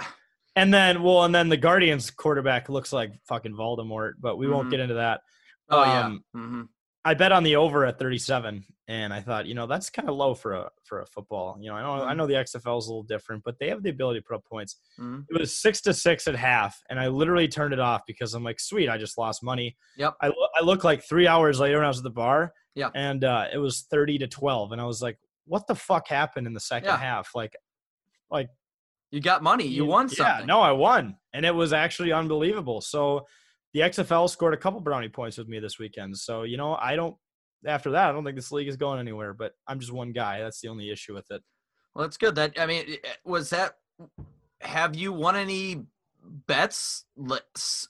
[0.55, 4.67] and then well and then the Guardians quarterback looks like fucking Voldemort, but we won't
[4.67, 4.71] Mhm.
[4.71, 5.21] get into that.
[5.69, 6.05] oh yeah.
[6.05, 6.61] Um, hmm
[7.03, 10.15] I bet on the over at 37, and I thought, you know, that's kind of
[10.15, 11.57] low for a for a football.
[11.59, 12.17] You know, I know I Mhm.
[12.17, 14.45] know the XFL is a little different, but they have the ability to put up
[14.45, 14.75] points.
[14.97, 18.35] hmm It was six to six at half, and I literally turned it off because
[18.35, 19.77] I'm like, sweet, I just lost money.
[19.97, 20.13] Yep.
[20.21, 22.53] I lo- I look like three hours later when I was at the bar.
[22.75, 22.91] Yeah.
[22.93, 26.45] And uh, it was 30 to 12, and I was like, what the fuck happened
[26.45, 26.97] in the second Yeah.
[26.97, 27.33] half?
[27.33, 27.55] Like,
[28.29, 28.49] like
[29.11, 29.67] You got money.
[29.67, 30.39] You won something.
[30.39, 32.81] yeah, no, I won, and it was actually unbelievable.
[32.81, 33.27] So
[33.73, 36.17] the XFL scored a couple brownie points with me this weekend.
[36.17, 37.15] So you know, I don't.
[37.65, 39.33] After that, I don't think this league is going anywhere.
[39.33, 40.41] But I'm just one guy.
[40.41, 41.43] That's the only issue with it.
[41.93, 42.35] Well, that's good.
[42.35, 43.75] That I mean, was that?
[44.61, 45.83] Have you won any
[46.47, 47.05] bets?
[47.17, 47.89] Let's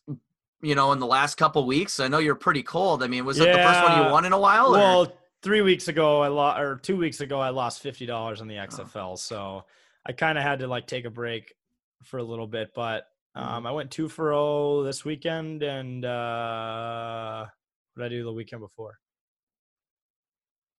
[0.61, 1.99] you know, in the last couple weeks.
[1.99, 3.03] I know you're pretty cold.
[3.03, 4.67] I mean, was that the first one you won in a while?
[4.67, 8.41] or- Well, three weeks ago, I lost, or two weeks ago, I lost fifty dollars
[8.41, 8.65] on the oh.
[8.65, 9.17] XFL.
[9.17, 9.65] So
[10.05, 11.53] I kind of had to like take a break
[12.03, 12.69] for a little bit.
[12.73, 13.03] But
[13.35, 17.45] um, I went two for zero this weekend, and uh,
[17.93, 18.97] what did I do the weekend before?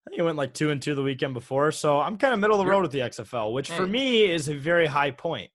[0.06, 1.70] I think I went like two and two the weekend before.
[1.70, 4.48] So I'm kind of middle of the road with the XFL, which for me is
[4.48, 5.50] a very high point.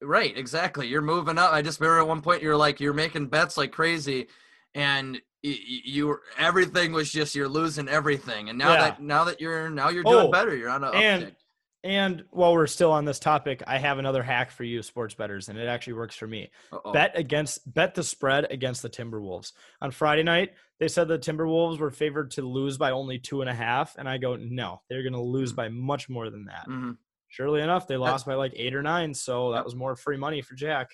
[0.00, 0.86] Right, exactly.
[0.86, 1.52] You're moving up.
[1.52, 4.28] I just remember at one point you're like you're making bets like crazy,
[4.74, 8.48] and you, you everything was just you're losing everything.
[8.48, 8.80] And now Yeah.
[8.80, 10.56] that now that you're now you're doing Oh, better.
[10.56, 11.34] You're on a and uptick.
[11.84, 15.50] And while we're still on this topic, I have another hack for you, sports betters,
[15.50, 16.50] and it actually works for me.
[16.72, 16.92] Uh-oh.
[16.92, 20.52] Bet against bet the spread against the Timberwolves on Friday night.
[20.80, 24.08] They said the Timberwolves were favored to lose by only two and a half, and
[24.08, 26.66] I go, no, they're going to lose by much more than that.
[26.68, 26.92] Mm-hmm.
[27.28, 30.40] Surely enough, they lost by like eight or nine, so that was more free money
[30.40, 30.88] for Jack.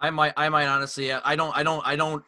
[0.00, 2.24] I might I might honestly I don't I don't I don't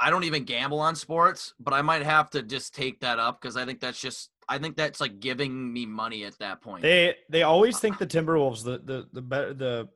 [0.00, 3.40] I don't even gamble on sports, but I might have to just take that up
[3.40, 6.82] because I think that's just I think that's like giving me money at that point.
[6.82, 8.08] They they always uh, think the uh.
[8.08, 9.88] Timberwolves the the the better the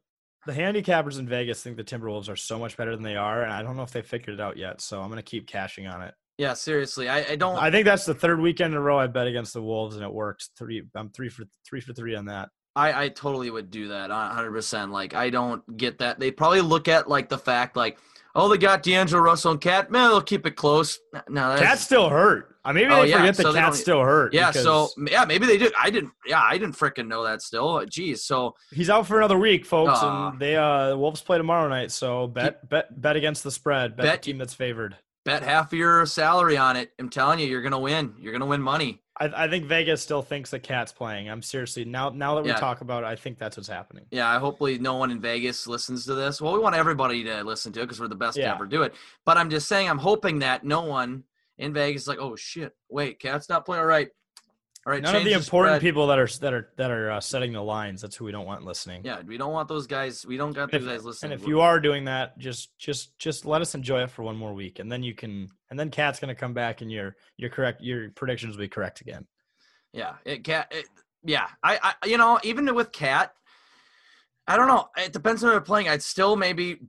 [0.47, 3.53] the handicappers in Vegas think the Timberwolves are so much better than they are, and
[3.53, 4.81] I don't know if they figured it out yet.
[4.81, 6.15] So I'm gonna keep cashing on it.
[6.39, 7.57] yeah, seriously, I, I don't.
[7.57, 10.05] I think that's the third weekend in a row I bet against the Wolves, and
[10.05, 10.51] it worked.
[10.59, 12.49] Three, I'm three for three for three on that.
[12.75, 14.91] I, I totally would do that 100%.
[14.91, 16.19] Like, I don't get that.
[16.19, 17.99] They probably look at, like, the fact, like,
[18.35, 19.91] oh, they got D'Angelo Russell and KAT.
[19.91, 20.99] Man, they'll keep it close.
[21.29, 22.49] No, that's, KAT's still hurt.
[22.65, 24.33] I maybe Oh, they yeah, forget so that KAT's still hurt.
[24.33, 25.71] Yeah, so, yeah, maybe they do.
[25.81, 27.85] I didn't, yeah, I didn't freaking know that still.
[27.87, 28.25] Geez.
[28.25, 30.31] So, he's out for another week, folks, Aw.
[30.31, 31.91] and they uh the Wolves play tomorrow night.
[31.91, 33.97] So bet bet bet against the spread.
[33.97, 34.97] Bet, Bet- the team that's favored.
[35.25, 36.91] bet half of your salary on it.
[37.01, 38.15] I'm telling you, you're going to win.
[38.21, 39.02] You're going to win money.
[39.21, 41.29] I, I think Vegas still thinks that KAT's playing.
[41.29, 42.57] I'm seriously now now that we Yeah.
[42.57, 44.07] talk about it, I think that's what's happening.
[44.11, 46.41] Yeah, hopefully no one in Vegas listens to this.
[46.41, 48.49] Well, we want everybody to listen to it because we're the best Yeah.
[48.49, 48.95] to ever do it.
[49.27, 51.25] But I'm just saying, I'm hoping that no one
[51.59, 54.09] in Vegas is like, oh shit, wait, KAT's not playing all right.
[54.85, 55.81] All right, None of the important spread.
[55.81, 58.03] people that are that are that are uh, setting the lines.
[58.03, 59.03] That's who we don't want listening.
[59.05, 60.27] Yeah, we don't want those guys.
[60.27, 61.33] We don't got those if, guys listening.
[61.33, 64.37] and if you are doing that, just just just let us enjoy it for one
[64.37, 67.49] more week, and then you can, and then KAT's gonna come back, and your your
[67.49, 69.25] correct your predictions will be correct again.
[69.93, 70.73] yeah, it KAT.
[71.25, 73.33] Yeah, I, I, you know, even with KAT,
[74.49, 74.89] I don't know.
[74.97, 75.89] It depends on who they're playing.
[75.89, 76.81] I'd still maybe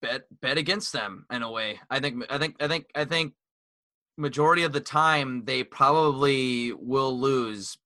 [0.00, 1.80] bet bet against them in a way.
[1.90, 3.34] I think, I think, I think, I think.
[4.16, 7.78] Majority of the time, they probably will lose.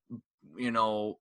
[0.56, 1.18] You know,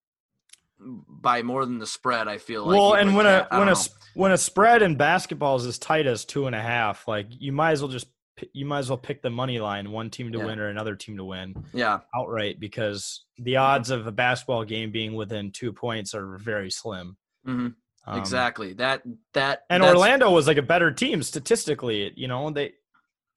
[0.80, 2.28] by more than the spread.
[2.28, 2.78] I feel like.
[2.78, 6.08] well, and when a when don't a when a spread in basketball is as tight
[6.08, 8.08] as two and a half, like you might as well just
[8.52, 10.46] you might as well pick the money line, one team to Yeah.
[10.46, 14.92] win or another team to win yeah, outright, because the odds of a basketball game
[14.92, 17.16] being within two points are very slim.
[17.46, 17.68] hmm
[18.08, 18.74] Um, exactly.
[18.74, 22.12] That that And Orlando was like a better team statistically.
[22.16, 22.74] You know, they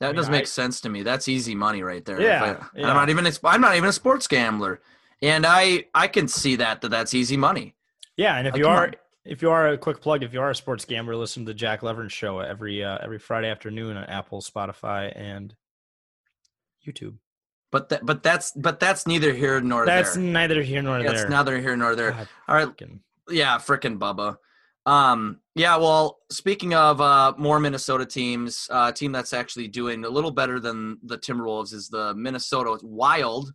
[0.00, 1.02] That mean, does make I- sense to me.
[1.02, 2.20] That's easy money right there.
[2.20, 2.42] Yeah,
[2.74, 2.88] I, yeah.
[2.88, 3.26] I'm not even.
[3.26, 4.80] a- I'm not even a sports gambler,
[5.22, 7.74] and I I can see that that that's easy money.
[8.16, 8.94] Yeah, and if Like, you are on.
[9.24, 11.54] if you are a quick plug, if you are a sports gambler, listen to the
[11.54, 15.54] Jack Levern show every uh, every Friday afternoon on Apple, Spotify, and
[16.86, 17.16] YouTube.
[17.70, 20.22] But that but that's but that's neither here nor That's there.
[20.22, 21.20] That's neither here nor That's there.
[21.22, 22.12] That's neither here nor there.
[22.12, 24.38] God, All right, fucking- yeah, frickin' Bubba.
[24.88, 30.02] Um, yeah, well, speaking of uh, more Minnesota teams, uh, a team that's actually doing
[30.06, 33.52] a little better than the Timberwolves is the Minnesota Wild.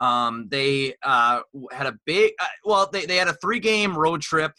[0.00, 4.22] Um, they uh, had a big, uh, well, they, they had a three game road
[4.22, 4.50] trip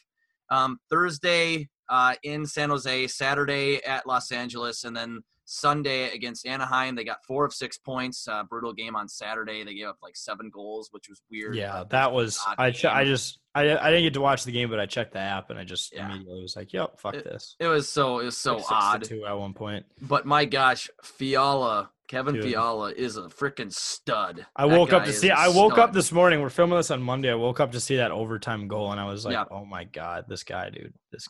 [0.50, 6.96] um, Thursday uh, in San Jose, Saturday at Los Angeles, and then Sunday against Anaheim.
[6.96, 8.28] They got four of six points.
[8.28, 9.64] Uh, brutal game on Saturday.
[9.64, 11.56] They gave up like seven goals, which was weird.
[11.56, 12.72] Yeah, that was I.
[12.72, 15.20] Che- I just I I didn't get to watch the game, but I checked the
[15.20, 16.06] app and I just Yeah.
[16.10, 19.04] immediately was like, "Yep, fuck this." It was so it was so Like odd.
[19.04, 19.86] two at one point.
[20.02, 22.44] But my gosh, Fiala, Kevin Dude.
[22.46, 24.46] Fiala is a freaking stud.
[24.56, 25.30] I That woke up to see.
[25.32, 26.42] I woke up this morning.
[26.42, 27.32] We're filming this on Monday.
[27.32, 29.46] I woke up to see that overtime goal, and I was like, Yeah.
[29.52, 30.94] "Oh my god, this guy, dude!
[31.12, 31.28] This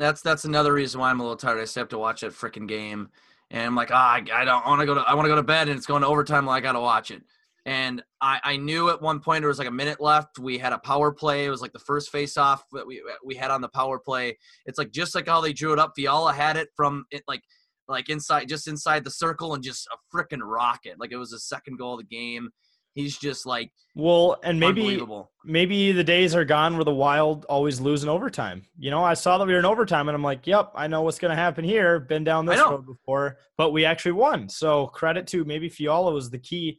[0.00, 1.60] That's that's another reason why I'm a little tired.
[1.60, 3.10] I still have to watch that freaking game,
[3.50, 5.00] and I'm like, ah, I, I don't want to go to.
[5.02, 6.46] I want to go to bed, and it's going to overtime.
[6.46, 7.22] Well, I got to watch it.
[7.66, 10.38] And I, I knew at one point there was like a minute left.
[10.38, 11.44] We had a power play.
[11.44, 14.38] It was like the first face off that we we had on the power play.
[14.64, 15.92] It's like just like how they drew it up.
[15.94, 17.42] Fiala had it from it like
[17.86, 20.98] like inside just inside the circle and just a freaking rocket.
[20.98, 22.48] Like it was the second goal of the game.
[22.94, 25.02] He's just like well, and maybe
[25.44, 28.62] maybe the days are gone where the Wild always lose in overtime.
[28.78, 31.02] You know, I saw that we were in overtime, and I'm like, "Yep, I know
[31.02, 32.00] what's going to happen here.
[32.00, 36.30] Been down this road before, but we actually won." So credit to maybe Fiala was
[36.30, 36.78] the key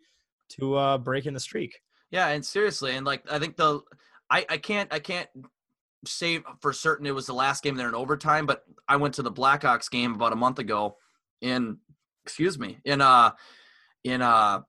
[0.50, 1.80] to uh, breaking the streak.
[2.12, 3.82] Yeah, and seriously, and like I think the
[4.30, 5.30] I I can't I can't
[6.06, 9.22] say for certain it was the last game there in overtime, but I went to
[9.22, 10.98] the Blackhawks game about a month ago
[11.42, 11.78] in
[12.24, 13.32] excuse me in uh
[14.04, 14.62] in uh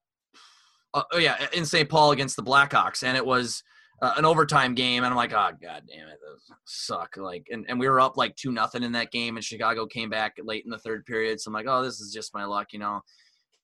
[0.94, 1.88] uh, oh yeah in St.
[1.88, 3.62] Paul against the Blackhawks, and it was
[4.00, 7.16] uh, an overtime game, and I'm like, oh god damn it, those suck.
[7.16, 10.10] Like, and, and we were up like two nothing in that game, and Chicago came
[10.10, 12.72] back late in the third period, so I'm like, oh, this is just my luck,
[12.72, 13.00] you know.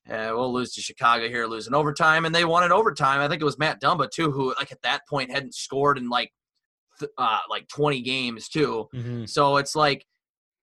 [0.09, 3.19] Uh, we'll lose to Chicago here, lose in overtime, and they won in overtime.
[3.19, 6.09] I think it was Matt Dumba too, who like at that point hadn't scored in
[6.09, 6.31] like
[6.99, 8.87] th- uh, like 20 games too.
[8.93, 9.29] Mhm.
[9.29, 10.05] So it's like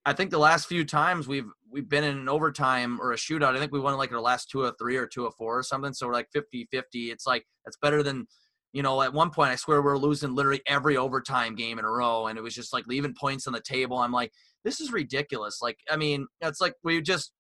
[0.05, 3.55] I think the last few times we've we've been in an overtime or a shootout.
[3.55, 5.63] I think we won like our last two or three or two or four or
[5.63, 5.93] something.
[5.93, 6.65] So we're like 50-50.
[7.13, 8.27] It's like that's better than
[8.73, 11.85] you know, at one point I swear we are losing literally every overtime game in
[11.85, 13.99] a row and it was just like leaving points on the table.
[13.99, 14.33] I'm like,
[14.65, 15.61] this is ridiculous.
[15.63, 17.33] Like, I mean, it's like we just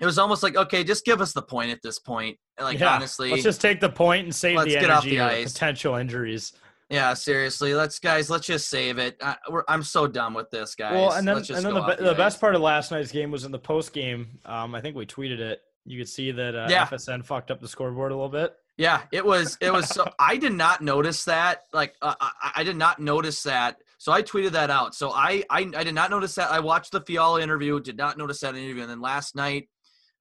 [0.00, 2.38] it was almost like, okay, just give us the point at this point.
[2.58, 3.30] Like Yeah, honestly.
[3.30, 5.52] let's just take the point and save the get off energy the ice.
[5.52, 6.52] potential injuries.
[6.90, 7.74] Yeah, seriously.
[7.74, 9.18] Let's guys, let's just save it.
[9.22, 10.94] I, we're, I'm so done with this, guys.
[10.94, 13.52] Well, and then and then the, the best part of last night's game was in
[13.52, 14.38] the post game.
[14.46, 15.60] Um, I think we tweeted it.
[15.84, 16.86] You could see that uh, Yeah.
[16.86, 18.54] FSN fucked up the scoreboard a little bit.
[18.78, 19.58] Yeah, it was.
[19.60, 19.88] It was.
[19.88, 21.64] So, I did not notice that.
[21.72, 23.78] Like, uh, I, I did not notice that.
[23.98, 24.94] So I tweeted that out.
[24.94, 26.52] So I, I, I did not notice that.
[26.52, 27.80] I watched the Fiala interview.
[27.80, 28.82] Did not notice that interview.
[28.82, 29.68] And then last night,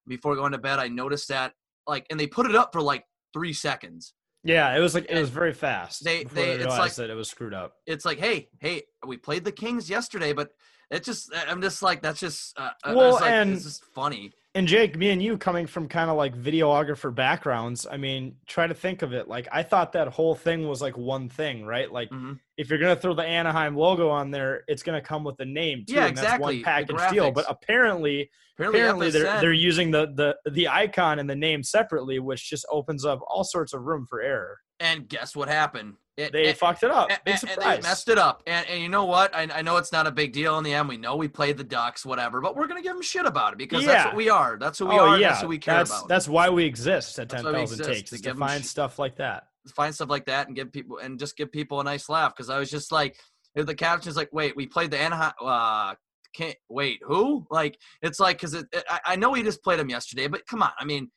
[0.08, 1.54] before going to bed, I noticed that.
[1.86, 4.14] Like, and they put it up for like three seconds.
[4.48, 6.04] Yeah, it was like it was very fast.
[6.04, 7.76] They- they- it's realized like- that it was screwed up.
[7.86, 10.52] It's like, hey, hey, we played the Kings yesterday, but
[10.90, 11.32] it just.
[11.36, 12.58] I'm just like, that's just.
[12.58, 14.32] Uh, I Well, like, and- it's just funny.
[14.58, 18.66] And Jake, me and you coming from kind of like videographer backgrounds, I mean, try
[18.66, 19.28] to think of it.
[19.28, 21.92] Like I thought that whole thing was like one thing, right?
[21.92, 22.40] Like Mhm.
[22.58, 25.86] if you're gonna throw the Anaheim logo on there, it's gonna come with the name
[25.88, 25.94] too.
[25.94, 27.32] Yeah, and That's one package deal.
[27.32, 32.18] But apparently, Apparently, apparently they're they're using the the the icon and the name separately,
[32.18, 34.58] which just opens up all sorts of room for error.
[34.80, 35.96] and guess what happened?
[36.18, 37.12] It, They it- fucked it up.
[37.12, 38.42] and, Big and- and they messed it up.
[38.48, 39.36] And, and you know what?
[39.36, 40.90] I, I know it's not a big deal in the end.
[40.90, 43.58] We know we played the Ducks, whatever, but we're gonna give them shit about it
[43.60, 44.58] because that's what we are.
[44.60, 45.20] That's who we oh are.
[45.20, 46.08] yeah, That's what we care that's about.
[46.08, 48.64] that's why we exist at That's ten why we thousand exist, takes to to find
[48.64, 49.44] sh- stuff like that.
[49.76, 52.34] Find stuff like that and give people and just give people a nice laugh.
[52.36, 53.16] Because I was just like,
[53.54, 55.34] the caption's like, wait, we played the Anaheim.
[55.40, 55.94] Uh,
[56.34, 57.00] can't wait.
[57.06, 57.46] Who?
[57.52, 60.48] Like, it's like because it, it, I, I know we just played them yesterday, but
[60.48, 60.72] come on.
[60.80, 61.12] I mean,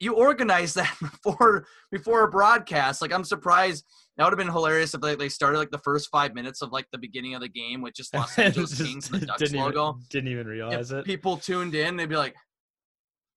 [0.00, 3.02] you organized that before before a broadcast.
[3.02, 3.84] Like, I'm surprised.
[4.16, 6.70] That would have been hilarious if they, they started like the first five minutes of
[6.70, 9.38] like the beginning of the game with just Los Angeles Just Kings and the Ducks
[9.38, 9.98] didn't even- logo.
[10.10, 11.04] didn't even If realize it.
[11.04, 12.34] people tuned in, they'd be like,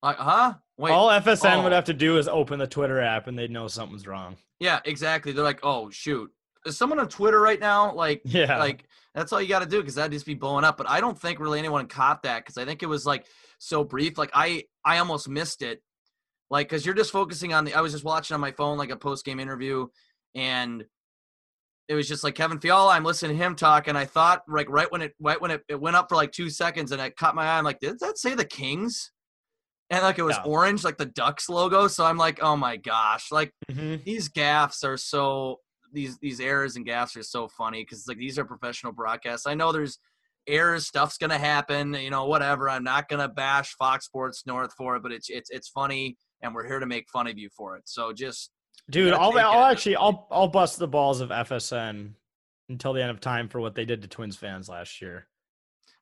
[0.04, 0.56] like, huh?
[0.78, 1.76] Wait, All FSN would oh.
[1.76, 4.36] have to do is open the Twitter app and they'd know something's wrong.
[4.60, 5.32] yeah, exactly.
[5.32, 6.30] They're like, oh shoot,
[6.66, 7.94] is someone on Twitter right now?
[7.94, 8.58] Like, Yeah.
[8.60, 10.76] like that's all you got to do because that'd just be blowing up.
[10.78, 13.26] But I don't think really anyone caught that because I think it was like
[13.60, 14.18] so brief.
[14.18, 15.82] Like I, I almost missed it.
[16.50, 17.74] Like, cause you're just focusing on the.
[17.74, 19.88] I was just watching on my phone like a post game interview,
[20.36, 20.86] and
[21.88, 22.94] it was just like Kevin Fiala.
[22.94, 25.64] I'm listening to him talk, and I thought like right when it right when it,
[25.70, 27.58] it went up for like two seconds, and it caught my eye.
[27.58, 29.12] I'm like, did that say the Kings?
[29.92, 30.44] And like it was Yeah.
[30.46, 31.88] orange, like the Ducks logo.
[31.88, 34.04] So I'm like, oh my gosh, like Mhm.
[34.04, 35.62] these gaffs are so
[35.94, 39.46] these these errors and gaffs are so funny because like these are professional broadcasts.
[39.46, 40.00] I know there's
[40.48, 42.68] errors, stuff's gonna happen, you know, whatever.
[42.68, 46.56] I'm not gonna bash Fox Sports North for it, but it's it's it's funny, and
[46.56, 47.84] we're here to make fun of you for it.
[47.88, 48.50] So just
[48.90, 52.12] Dude, I'll, I'll actually I'll I'll bust the balls of FSN
[52.70, 55.28] until the end of time for what they did to Twins fans last year.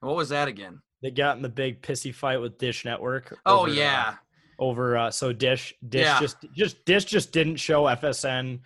[0.01, 0.81] what was that again?
[1.01, 3.37] They got in the big pissy fight with Dish Network.
[3.45, 4.15] Oh over, uh, yeah,
[4.59, 6.19] over uh so Dish Dish Yeah.
[6.19, 8.59] just just Dish just didn't show FSN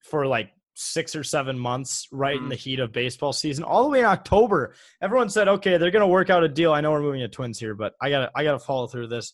[0.00, 2.50] for like six or seven months right in Mhm.
[2.50, 4.74] the heat of baseball season all the way in October.
[5.00, 7.28] Everyone said, "Okay, they're going to work out a deal." I know we're moving to
[7.28, 9.32] Twins here, but I got to I got to follow through this.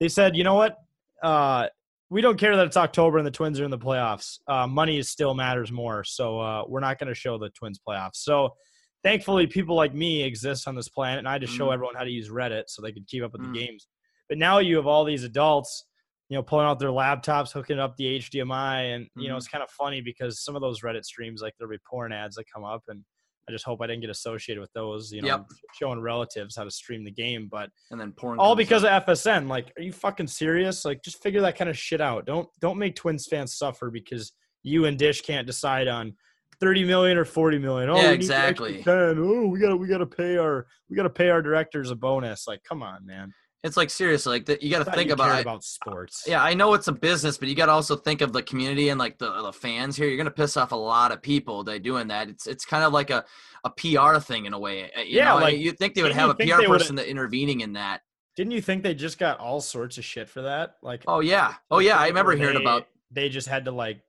[0.00, 0.76] They said, "You know what?
[1.22, 1.68] Uh
[2.10, 4.38] we don't care that it's October and the Twins are in the playoffs.
[4.46, 8.16] Uh, money still matters more, so uh, we're not going to show the Twins playoffs."
[8.16, 8.54] So,
[9.02, 11.74] thankfully, people like me exist on this planet, and I just show Mhm.
[11.74, 13.52] everyone how to use Reddit so they could keep up with Mm.
[13.52, 13.86] the games.
[14.28, 15.86] But now you have all these adults,
[16.30, 19.38] you know, pulling out their laptops, hooking up the HDMI, and you know Mhm.
[19.38, 22.36] it's kind of funny because some of those Reddit streams, like there'll be porn ads
[22.36, 23.04] that come up, and
[23.48, 25.12] I just hope I didn't get associated with those.
[25.12, 25.46] You know, Yep.
[25.78, 28.38] showing relatives how to stream the game, but and then porn.
[28.38, 29.48] all because of FSN.
[29.48, 30.84] Like, are you fucking serious?
[30.84, 32.24] Like, just figure that kind of shit out.
[32.26, 36.14] Don't don't make Twins fans suffer because you and Dish can't decide on
[36.60, 37.90] thirty million or forty million.
[37.90, 38.82] Oh, Yeah, we need the extra exactly.
[38.82, 39.18] 10.
[39.18, 42.46] Oh, we gotta we gotta pay our we gotta pay our directors a bonus.
[42.46, 43.32] Like, come on, man.
[43.64, 44.62] It's like seriously, like that.
[44.62, 46.28] You got to think about about sports.
[46.28, 48.90] Yeah, I know it's a business, but you got to also think of the community
[48.90, 50.06] and like the, the fans here.
[50.06, 52.28] You're gonna piss off a lot of people by doing that.
[52.28, 53.24] It's it's kind of like a,
[53.64, 54.92] a PR thing in a way.
[54.92, 55.40] uh, You Yeah, know?
[55.40, 58.02] like, you think they would have a PR person that intervening in that.
[58.36, 60.76] Didn't you think they just got all sorts of shit for that?
[60.82, 64.00] Like, Oh yeah, oh yeah, I remember hearing about They just had to like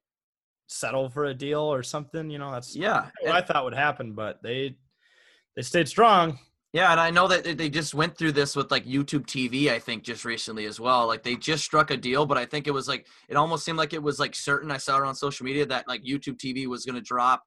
[0.68, 2.30] settle for a deal or something.
[2.30, 4.78] You know, that's yeah, what I thought would happen, but they
[5.56, 6.40] they stayed strong.
[6.76, 9.80] Yeah, and I know that they- just went through this with like YouTube TV, I
[9.80, 11.08] think, just recently as well.
[11.08, 13.78] Like they just struck a deal, but I think it was like it almost seemed
[13.78, 14.70] like it was like certain.
[14.72, 17.44] I saw it on social media that like YouTube TV was going to drop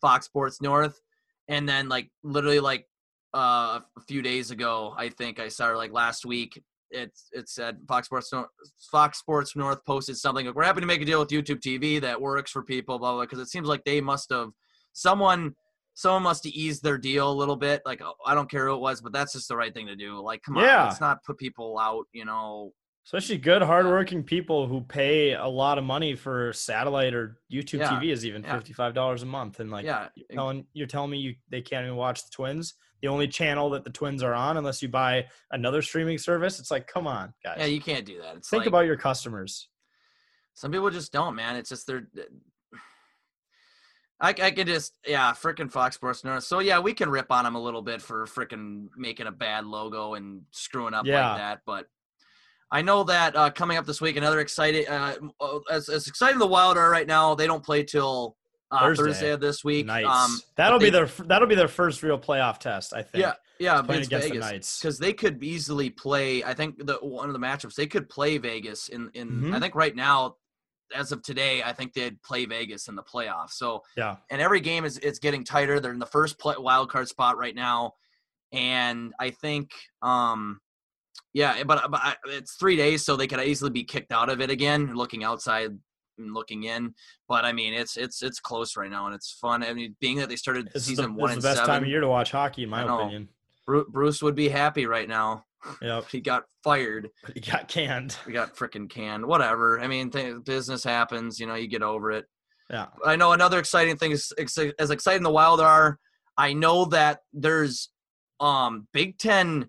[0.00, 1.00] Fox Sports North,
[1.46, 2.88] and then like literally like
[3.34, 6.60] uh, a few days ago, I think I saw it like last week.
[6.90, 8.48] It it said Fox Sports North,
[8.90, 12.00] Fox Sports North posted something like we're happy to make a deal with YouTube TV
[12.00, 13.20] that works for people, blah blah.
[13.20, 14.48] Because it seems like they must have
[14.92, 15.54] someone
[15.96, 17.82] someone must have eased their deal a little bit.
[17.84, 19.96] Like oh, I don't care who it was, but that's just the right thing to
[19.96, 20.20] do.
[20.20, 22.04] Like come on, let's not put people out.
[22.12, 22.72] You know,
[23.06, 27.90] Especially good, hardworking people who pay a lot of money for satellite or YouTube Yeah,
[27.90, 28.54] TV is even yeah.
[28.54, 31.62] fifty five dollars a month, and like yeah, you're telling you're telling me you they
[31.62, 32.74] can't even watch the Twins.
[33.02, 36.70] The only channel that the Twins are on, unless you buy another streaming service, it's
[36.70, 37.56] like, come on, guys.
[37.58, 37.66] yeah.
[37.66, 38.36] You can't do that.
[38.36, 39.68] It's Think like, about your customers.
[40.54, 41.56] Some people just don't, man.
[41.56, 42.08] It's just they're.
[44.20, 46.44] I, I could just yeah, freaking Fox Sports North.
[46.44, 49.66] So yeah, we can rip on them a little bit for freaking making a bad
[49.66, 51.28] logo and screwing up Yeah.
[51.30, 51.60] like that.
[51.66, 51.86] But
[52.70, 56.38] I know that uh, coming up this week, another exciting, uh, uh, as as exciting
[56.38, 57.34] the Wild are right now.
[57.34, 58.36] They don't play till
[58.70, 59.04] uh, Thursday.
[59.04, 59.30] Thursday.
[59.30, 59.86] of this week.
[59.86, 60.04] Nice.
[60.06, 62.92] Um, that'll but be their that'll be their first real playoff test.
[62.94, 63.22] I think.
[63.22, 66.42] yeah, yeah, playing against, against Vegas because they could easily play.
[66.42, 69.28] I think the one of the matchups they could play Vegas in in.
[69.30, 69.54] Mhm.
[69.54, 70.36] I think right now,
[70.94, 73.52] as of today, I think they'd play Vegas in the playoffs.
[73.52, 74.16] So Yeah.
[74.30, 75.80] and every game is it's getting tighter.
[75.80, 77.94] They're in the first play, wild card spot right now,
[78.52, 79.70] and I think,
[80.02, 80.60] um,
[81.32, 84.40] yeah, but, but I, it's three days, so they could easily be kicked out of
[84.40, 84.94] it again.
[84.94, 85.76] Looking outside
[86.18, 86.94] and looking in,
[87.28, 89.62] but I mean, it's it's it's close right now, and it's fun.
[89.62, 91.58] I mean, being that they started This is season the, one this is the best
[91.58, 93.28] seven, time of year to watch hockey, in my opinion.
[93.66, 95.44] Bruce would be happy right now.
[95.82, 96.10] Yep.
[96.10, 97.10] He got fired.
[97.34, 98.16] He got canned.
[98.26, 99.24] We got freaking canned.
[99.26, 99.80] Whatever.
[99.80, 101.38] I mean, th- business happens.
[101.38, 102.26] You know, you get over it.
[102.70, 102.86] Yeah.
[103.04, 105.98] I know another exciting thing is ex- as exciting the Wild are.
[106.36, 107.90] I know that there's
[108.40, 109.68] um Big Ten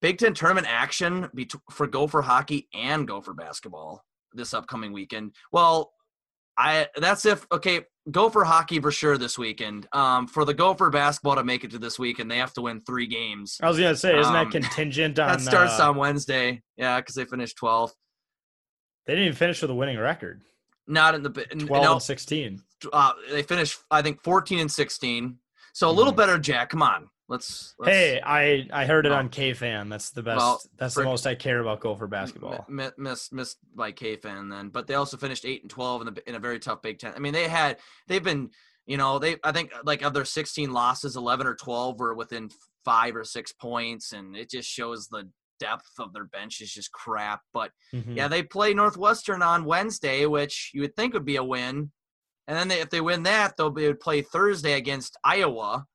[0.00, 4.04] Big Ten tournament action bet- for Gopher hockey and Gopher basketball
[4.34, 5.34] this upcoming weekend.
[5.52, 5.92] Well,
[6.58, 9.88] I that's if okay Gopher hockey for sure this weekend.
[9.92, 12.80] Um, for the Gopher basketball to make it to this weekend, they have to win
[12.82, 13.58] three games.
[13.62, 15.28] I was gonna say, isn't Um, that contingent on?
[15.28, 16.62] That starts uh, on Wednesday.
[16.76, 17.92] Yeah, because they finished 12th.
[19.06, 20.42] They didn't even finish with a winning record.
[20.86, 22.62] Not in the bi- n- Twelve no, and sixteen.
[22.92, 25.38] uh, they finished I think 14 and 16.
[25.72, 26.16] So a little Mhm.
[26.16, 26.68] better, Jack.
[26.70, 27.74] Come on, let's.
[27.78, 29.90] let's Hey, I I heard it on KFAN.
[29.90, 30.36] That's the best.
[30.38, 32.66] Well, that's the most I care about Gopher basketball.
[32.68, 36.28] m- missed missed by KFAN then, but they also finished eight and 12 in the
[36.28, 37.12] in a very tough Big Ten.
[37.14, 38.50] I mean, they had they've been
[38.86, 42.50] you know they I think like of their 16 losses, 11 or 12 were within
[42.84, 45.28] five or six points, and it just shows the
[45.60, 47.40] depth of their bench is just crap.
[47.52, 48.16] But Mhm.
[48.16, 51.92] Yeah, they play Northwestern on Wednesday, which you would think would be a win.
[52.46, 55.86] And then they, if they win that, they'll be would play Thursday against Iowa,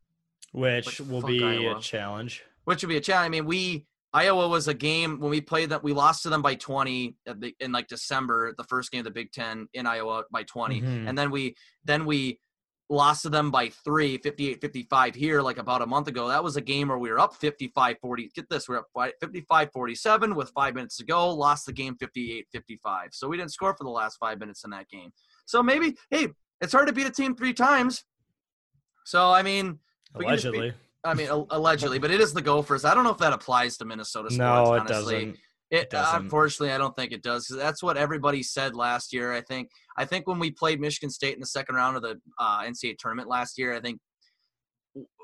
[0.51, 1.77] which will be Iowa.
[1.77, 2.43] a challenge.
[2.65, 3.25] which will be a challenge.
[3.25, 6.41] I mean, we Iowa was a game when we played that we lost to them
[6.41, 9.85] by 20 at the, in like December, the first game of the Big Ten in
[9.85, 11.07] Iowa by 20, Mhm.
[11.07, 12.39] and then we then we
[12.91, 16.27] lost to them by three, 58-55 here like about a month ago.
[16.27, 18.31] That was a game where we were up 55-40.
[18.33, 21.29] Get this, we're up 55-47 with five minutes to go.
[21.31, 23.13] Lost the game 58-55.
[23.13, 25.11] So we didn't score for the last five minutes in that game.
[25.45, 26.29] So maybe, hey,
[26.61, 28.03] it's hard to beat a team three times.
[29.05, 29.79] So I mean,
[30.15, 32.83] we can just beat- Allegedly, I mean, allegedly, but it is the Gophers.
[32.83, 34.37] I don't know if that applies to Minnesota sports.
[34.37, 35.13] no, it honestly.
[35.13, 35.37] doesn't.
[35.71, 36.23] It, doesn't.
[36.23, 37.47] unfortunately, I don't think it does.
[37.47, 39.31] that's what everybody said last year.
[39.31, 39.69] I think.
[39.97, 42.97] I think when we played Michigan State in the second round of the uh, NCAA
[42.97, 43.99] tournament last year, I think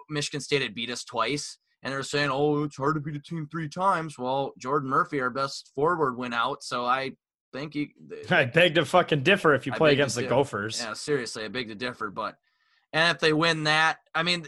[0.09, 3.15] Michigan State had beat us twice, and they were saying, "Oh, it's hard to beat
[3.15, 7.13] a team three times." Well, Jordan Murphy, our best forward, went out, so I
[7.51, 7.93] think he.
[8.29, 10.23] I beg to fucking differ if you I play against the.
[10.23, 10.79] Gophers.
[10.79, 12.35] Yeah, seriously, I beg to differ, but
[12.93, 14.45] and if they win that, I mean,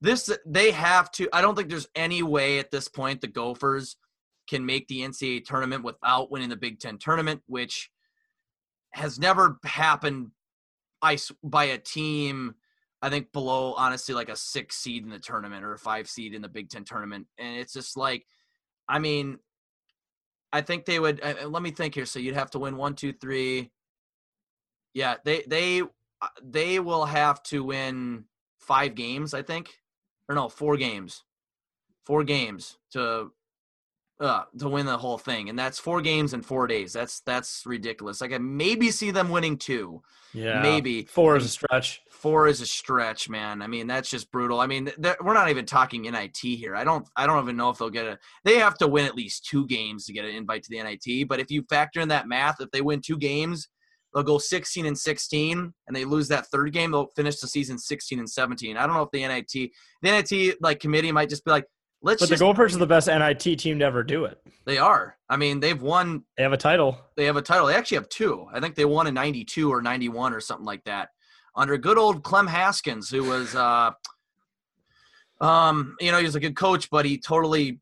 [0.00, 1.28] this they have to.
[1.32, 3.96] I don't think there's any way at this point the Gophers
[4.48, 7.90] can make the NCAA tournament without winning the Big Ten tournament, which
[8.92, 10.30] has never happened.
[11.42, 12.54] By a team.
[13.02, 16.32] I think below, honestly, like a six seed in the tournament or a five seed
[16.32, 18.24] in the Big Ten tournament, and it's just like,
[18.88, 19.38] I mean,
[20.54, 21.20] I think they would.
[21.22, 22.06] Uh, uh, let me think here.
[22.06, 23.70] So you'd have to win one, two, three.
[24.94, 25.82] Yeah, they they
[26.42, 28.24] they will have to win
[28.58, 29.70] five games, I think,
[30.28, 31.22] or no, four games,
[32.04, 33.30] four games to
[34.20, 36.92] uh to win the whole thing, and that's four games in four days.
[36.92, 38.22] That's that's ridiculous.
[38.22, 40.02] I can maybe see them winning two.
[40.34, 41.04] Yeah, Maybe.
[41.04, 42.00] four is a stretch.
[42.10, 43.62] Four is a stretch, man.
[43.62, 44.60] I mean, that's just brutal.
[44.60, 46.74] I mean, we're not even talking NIT here.
[46.74, 48.18] I don't, I don't even know if they'll get a.
[48.42, 51.28] They have to win at least two games to get an invite to the NIT.
[51.28, 53.68] But if you factor in that math, if they win two games,
[54.14, 57.76] they'll go 16 and 16, and they lose that third game, they'll finish the season
[57.78, 58.76] 16 and 17.
[58.76, 59.70] I don't know if the NIT, the
[60.02, 61.66] NIT like committee might just be like,
[62.02, 62.40] let's But the just.
[62.40, 64.38] Gophers are the best NIT team to ever do it.
[64.64, 65.16] they are.
[65.28, 66.96] I mean, they've won They have a title.
[67.16, 67.66] they have a title.
[67.66, 68.46] They actually have two.
[68.52, 71.08] I think they won in '92 or '91 or something like that
[71.56, 73.92] under good old Clem Haskins, who was, uh,
[75.40, 77.80] um, you know, he was a good coach, but he totally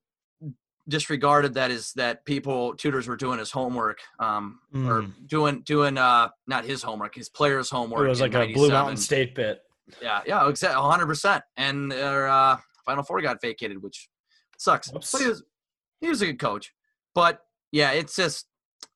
[0.88, 5.26] disregarded that is that people tutors were doing his homework, um, or Mm.
[5.26, 8.04] doing doing uh not his homework, his players' homework.
[8.04, 9.62] It was like a Blue Mountain State bit.
[10.00, 11.06] Yeah, yeah, exactly, 100.
[11.06, 14.08] percent And their uh, Final Four got vacated, which
[14.58, 14.90] sucks.
[14.90, 15.42] But he was
[16.00, 16.72] he was a good coach,
[17.14, 18.46] but yeah, it's just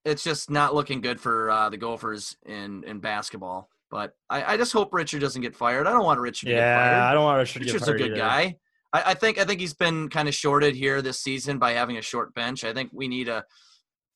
[0.05, 3.68] it's just not looking good for uh, the Gophers in in basketball.
[3.91, 5.87] But I, I just hope Richard doesn't get fired.
[5.87, 6.91] I don't want Richard to get fired.
[6.97, 8.16] Yeah, I don't want Richard to get Richard's a good either.
[8.16, 8.57] guy.
[8.93, 11.97] I, I think I think he's been kind of shorted here this season by having
[11.97, 12.64] a short bench.
[12.64, 13.45] I think we need to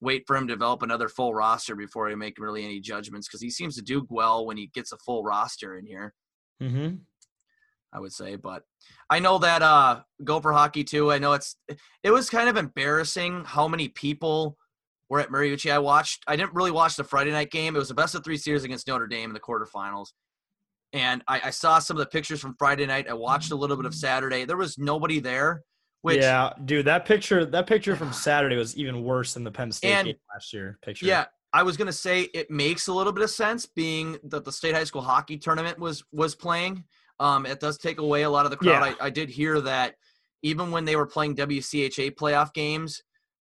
[0.00, 3.42] wait for him to develop another full roster before we make really any judgments because
[3.42, 6.14] he seems to do well when he gets a full roster in here.
[6.62, 6.96] Mm-hmm.
[7.92, 8.62] I would say, but
[9.08, 11.10] I know that uh Gopher hockey too.
[11.10, 11.56] I know it's
[12.02, 14.56] it was kind of embarrassing how many people
[15.08, 15.70] were at Mariucci.
[15.70, 16.22] I watched.
[16.26, 17.74] I didn't really watch the Friday night game.
[17.74, 20.12] It was the best of three series against Notre Dame in the quarterfinals.
[20.92, 23.08] And I, I saw some of the pictures from Friday night.
[23.08, 24.44] I watched a little bit of Saturday.
[24.44, 25.62] There was nobody there,
[26.02, 29.70] which yeah, dude, that picture that picture from Saturday was even worse than the Penn
[29.72, 31.06] State And- game last year picture.
[31.06, 34.52] Yeah, I was gonna say it makes a little bit of sense, being that the
[34.52, 36.84] state high school hockey tournament was was playing.
[37.20, 38.84] Um, it does take away a lot of the crowd.
[38.84, 38.94] Yeah.
[39.00, 39.94] I, I did hear that
[40.42, 43.02] even when they were playing WCHA playoff games,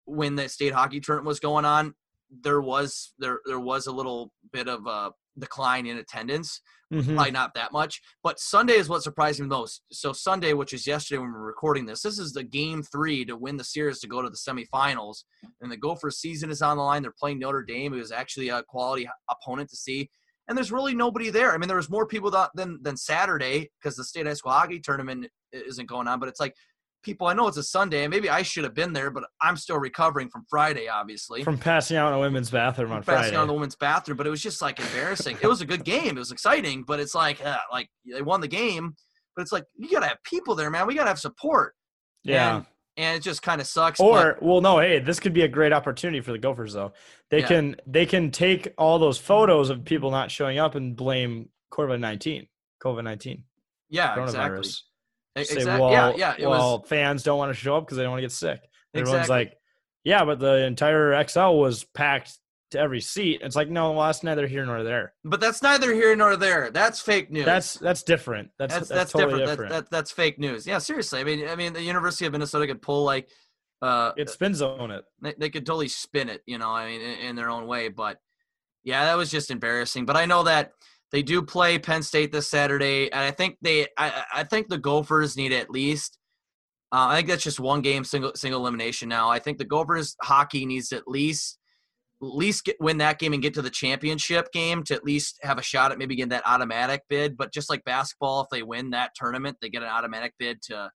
[0.05, 1.95] when the state hockey tournament was going on,
[2.43, 6.61] there was there there was a little bit of a decline in attendance.
[6.91, 7.15] Mhm.
[7.15, 9.81] Probably not that much, but Sunday is what surprised me most.
[9.93, 13.37] So Sunday, which is yesterday when we're recording this, this is the game three to
[13.37, 15.23] win the series to go to the semifinals,
[15.61, 17.01] and the Gophers season is on the line.
[17.01, 20.09] They're playing Notre Dame, who is actually a quality opponent to see,
[20.49, 21.53] and there's really nobody there.
[21.53, 24.81] I mean, there was more people than than Saturday because the state high school hockey
[24.81, 26.55] tournament isn't going on, but it's like
[27.03, 27.27] people.
[27.27, 29.77] I know it's a Sunday, and maybe I should have been there, but I'm still
[29.77, 33.41] recovering from Friday, obviously From passing out in a women's bathroom on friday passing out
[33.43, 35.37] in the women's bathroom, but it was just like embarrassing.
[35.41, 36.15] it was a good game.
[36.15, 38.95] It was exciting, but it's like, uh, like they won the game,
[39.35, 40.87] but it's like you gotta have people there, man.
[40.87, 41.73] We gotta have support.
[42.23, 42.57] yeah.
[42.57, 42.65] and,
[42.97, 43.99] and it just kind of sucks.
[43.99, 46.91] but- Or well, no, hey, this could be a great opportunity for the Gophers though.
[47.29, 47.47] They Yeah.
[47.47, 51.99] can they can take all those photos of people not showing up and blame COVID
[52.01, 52.47] nineteen,
[52.83, 53.45] COVID nineteen,
[53.89, 54.69] yeah, exactly.
[55.37, 55.41] Coronavirus.
[55.41, 56.35] E- Say, well, yeah, yeah.
[56.37, 58.31] It well, was fans don't want to show up because they don't want to get
[58.31, 58.61] sick.
[58.93, 59.35] Everyone's Exactly.
[59.35, 59.57] like,
[60.03, 62.37] yeah, but the entire Xcel was packed
[62.71, 63.41] to every seat.
[63.43, 65.13] It's like, no, well, that's neither here nor there.
[65.23, 66.71] but that's neither here nor there.
[66.71, 67.45] That's fake news.
[67.45, 68.49] That's that's different.
[68.57, 69.49] That's that's that's, that's, totally different.
[69.49, 69.71] different.
[69.71, 70.65] That's, that, that's fake news.
[70.65, 71.19] Yeah, seriously.
[71.19, 73.29] I mean, I mean, the University of Minnesota could pull like,
[73.81, 75.03] uh, it's spin zone it.
[75.21, 77.89] they, they could totally spin it, you know, I mean, in, in their own way.
[77.89, 78.17] But
[78.83, 80.05] yeah, that was just embarrassing.
[80.05, 80.71] But I know that
[81.11, 84.77] they do play Penn State this Saturday, and I think they, I, I think the
[84.77, 86.17] Gophers need at least.
[86.93, 89.09] Uh, I think that's just one game, single single elimination.
[89.09, 91.57] Now, I think the Gophers hockey needs at least,
[92.21, 95.39] at least get, win that game and get to the championship game to at least
[95.41, 97.37] have a shot at maybe getting that automatic bid.
[97.37, 100.89] But just like basketball, if they win that tournament, they get an automatic bid to,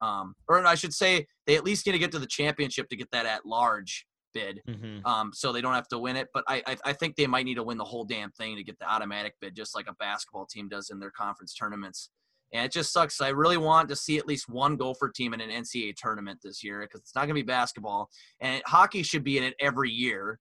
[0.00, 2.96] um, or I should say, they at least need to get to the championship to
[2.96, 4.60] get that at large bid.
[4.68, 5.04] Mhm.
[5.06, 6.28] Um, so they don't have to win it.
[6.34, 8.62] But I, I, I think they might need to win the whole damn thing to
[8.64, 12.10] get the automatic bid, just like a basketball team does in their conference tournaments.
[12.54, 13.20] And it just sucks.
[13.20, 16.62] I really want to see at least one Gopher team in an NCAA tournament this
[16.62, 18.10] year because it's not going to be basketball.
[18.40, 20.38] And hockey should be in it every year.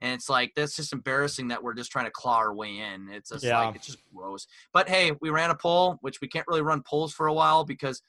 [0.00, 3.08] And it's like that's just embarrassing that we're just trying to claw our way in.
[3.10, 3.58] It's just Yeah.
[3.60, 4.46] like it's just gross.
[4.72, 7.64] But hey, we ran a poll, which we can't really run polls for a while
[7.64, 8.00] because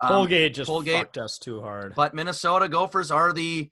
[0.00, 1.94] um, Colgate just Colgate- fucked us too hard.
[1.96, 3.68] but Minnesota Gophers are the,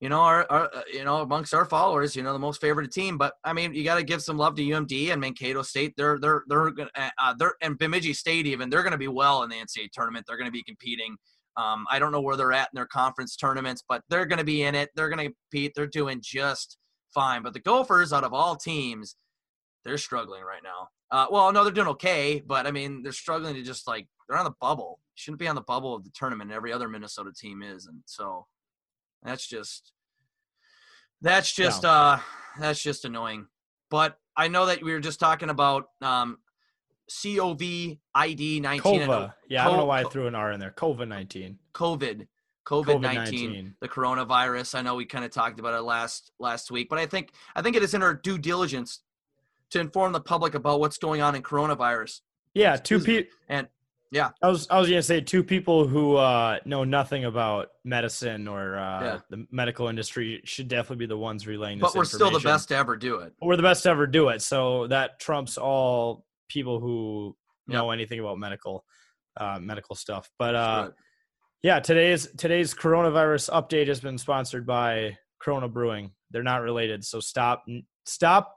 [0.00, 2.90] you know, are, are uh, you know amongst our followers, you know, the most favored
[2.92, 3.18] team.
[3.18, 5.94] But I mean, you got to give some love to UMD and Mankato State.
[5.96, 9.42] They're they're they're gonna uh, they're and Bemidji State even they're going to be well
[9.42, 10.24] in the NCAA tournament.
[10.26, 11.16] They're going to be competing.
[11.56, 14.44] Um, I don't know where they're at in their conference tournaments, but they're going to
[14.44, 14.90] be in it.
[14.94, 15.72] They're going to compete.
[15.74, 16.78] They're doing just
[17.12, 17.42] fine.
[17.42, 19.16] But the Gophers, out of all teams,
[19.84, 20.88] they're struggling right now.
[21.10, 24.38] Uh, well, no, they're doing okay, but I mean, they're struggling to just like they're
[24.38, 25.00] on the bubble.
[25.16, 26.52] Shouldn't be on the bubble of the tournament.
[26.52, 28.46] Every other Minnesota team is, and so
[29.22, 29.92] that's just
[31.20, 32.18] that's just uh
[32.58, 33.46] that's just annoying.
[33.90, 36.38] But I know that we were just talking about um
[37.10, 39.34] COVID ID nineteen Cova.
[39.48, 40.70] Yeah, I don't know why I threw an R in there.
[40.70, 41.58] Cova nineteen.
[41.74, 42.26] COVID
[42.66, 43.74] COVID nineteen COVID-19.
[43.80, 44.74] the coronavirus.
[44.74, 47.62] I know we kind of talked about it last last week, but I think I
[47.62, 49.00] think it is in our due diligence
[49.70, 52.20] to inform the public about what's going on in coronavirus.
[52.54, 53.30] Yeah, two people.
[53.48, 53.68] And
[54.10, 58.48] yeah, I was I was gonna say two people who uh, know nothing about medicine
[58.48, 59.18] or uh, Yeah.
[59.30, 61.92] the medical industry should definitely be the ones relaying this.
[61.92, 63.32] but we're still the best to ever do it.
[63.42, 64.40] We're the best to ever do it.
[64.42, 67.36] So that trumps all people who
[67.66, 68.84] know anything about medical
[69.36, 70.30] uh, medical stuff.
[70.38, 70.92] But uh, Right.
[71.62, 76.12] yeah, today's today's coronavirus update has been sponsored by Corona Brewing.
[76.30, 77.64] They're not related, so stop
[78.06, 78.54] stop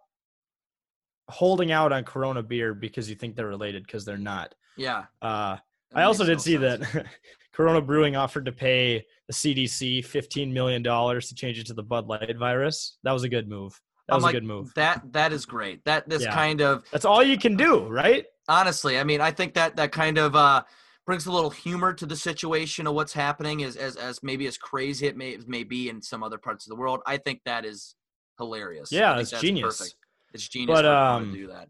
[1.29, 4.55] holding out on Corona beer because you think they're related because they're not.
[4.77, 5.05] Yeah.
[5.21, 5.57] Uh,
[5.93, 6.91] I also did no see sense.
[6.93, 7.05] that
[7.53, 12.07] Corona Brewing offered to pay the CDC $15 million to change it to the Bud
[12.07, 12.97] Light virus.
[13.03, 13.79] That was a good move.
[14.07, 14.71] That was I'm a like, good move.
[14.75, 15.83] That that is great.
[15.85, 16.33] That this Yeah.
[16.33, 18.25] kind of That's all you can do, right?
[18.49, 20.63] honestly, I mean, I think that that kind of uh,
[21.05, 23.63] brings a little humor to the situation of what's happening.
[23.63, 26.69] As as as maybe as crazy it may may be in some other parts of
[26.69, 27.95] the world, I think that is
[28.37, 28.91] hilarious.
[28.91, 29.77] Yeah, it's genius.
[29.77, 29.95] Perfect.
[30.33, 31.67] It's genius But, um, to do that.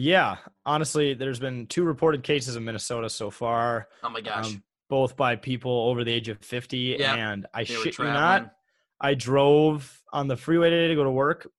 [0.00, 4.46] Yeah, honestly, there's been two reported cases in Minnesota so far, Oh my gosh.
[4.46, 6.96] um, both by people over the age of 50.
[7.00, 8.52] Yeah, and I shit you not,
[9.00, 11.50] I drove on the freeway today to go to work.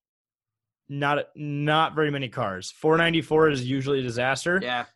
[0.88, 2.70] Not not very many cars.
[2.72, 4.58] 494 is usually a disaster.
[4.62, 4.86] Yeah.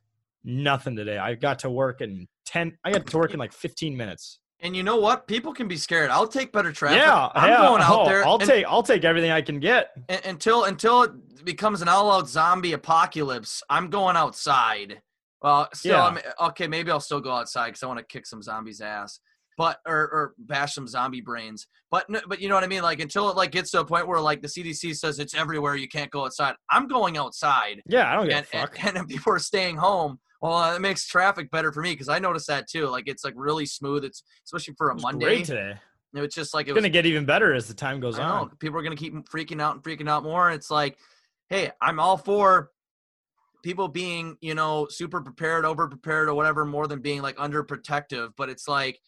[0.42, 1.18] Nothing today.
[1.18, 2.78] I got to work in 10.
[2.82, 4.40] I got to work in like 15 minutes.
[4.64, 5.26] And you know what?
[5.28, 6.10] People can be scared.
[6.10, 6.98] I'll take better traffic.
[7.00, 7.56] yeah, I'm yeah.
[7.58, 8.24] going out oh, there.
[8.26, 9.90] I'll and- take I'll take everything I can get.
[10.24, 13.62] until until it becomes an all-out zombie apocalypse.
[13.68, 15.02] I'm going outside.
[15.42, 16.04] Well, still, Yeah.
[16.06, 19.20] I'm, okay, maybe I'll still go outside because I want to kick some zombies' ass,
[19.58, 21.66] but or or bash some zombie brains.
[21.90, 22.82] But but you know what I mean?
[22.82, 25.76] Like until it like gets to a point where like the CDC says it's everywhere,
[25.76, 26.54] you can't go outside.
[26.70, 28.78] I'm going outside, Yeah, I don't get and, fuck.
[28.82, 30.18] and and if people are staying home.
[30.45, 32.86] Well, uh, it makes traffic better for me because I noticed that too.
[32.88, 34.05] Like it's like really smooth.
[34.05, 35.24] It's especially for a Monday.
[35.24, 35.76] great today.
[36.12, 38.51] It's just like it It's was gonna get even better as the time goes on.
[38.59, 40.51] People are going to keep freaking out and freaking out more.
[40.51, 40.99] It's like,
[41.49, 42.70] hey, I'm all for
[43.62, 47.64] people being, you know, super prepared, over prepared, or whatever, more than being like under
[47.64, 48.36] protective.
[48.36, 49.01] But it's like,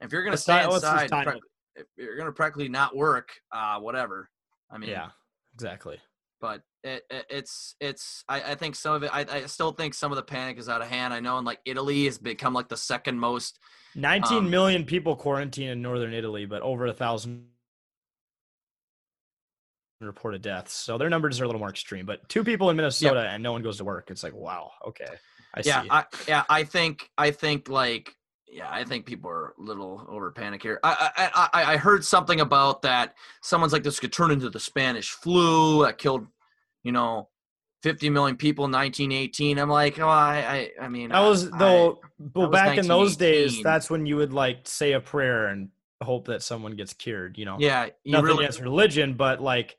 [0.00, 1.40] if you're going to What's stay inside, of-
[1.74, 4.30] if you're going to practically not work, uh, whatever.
[4.70, 5.08] I mean, Yeah,
[5.54, 5.98] exactly.
[6.44, 9.94] But it, it, it's it's I, I think some of it I, I still think
[9.94, 11.14] some of the panic is out of hand.
[11.14, 13.58] I know in like Italy has become like the second most
[13.94, 17.46] Nineteen Um, million people quarantined in northern Italy, but over a thousand
[20.02, 20.74] reported deaths.
[20.74, 22.04] So their numbers are a little more extreme.
[22.04, 24.10] But two people in Minnesota and no one goes to work.
[24.10, 25.06] It's like wow, okay,
[25.54, 25.88] I yeah, see.
[25.90, 28.14] I, yeah, I think, I think, like,
[28.48, 30.80] yeah, I think people are a little over panic here.
[30.82, 33.14] I, I, I, I heard something about that.
[33.42, 36.26] Someone's like, this could turn into the Spanish flu that killed,
[36.84, 37.28] you know,
[37.82, 39.58] 50 million people in 1918.
[39.58, 42.00] I'm like, oh, I, I, I mean, that was I- though.
[42.34, 45.70] Well, back in those days, that's when you would like say a prayer and
[46.02, 47.36] hope that someone gets cured.
[47.36, 49.76] You know, yeah, you nothing really, against religion, but like,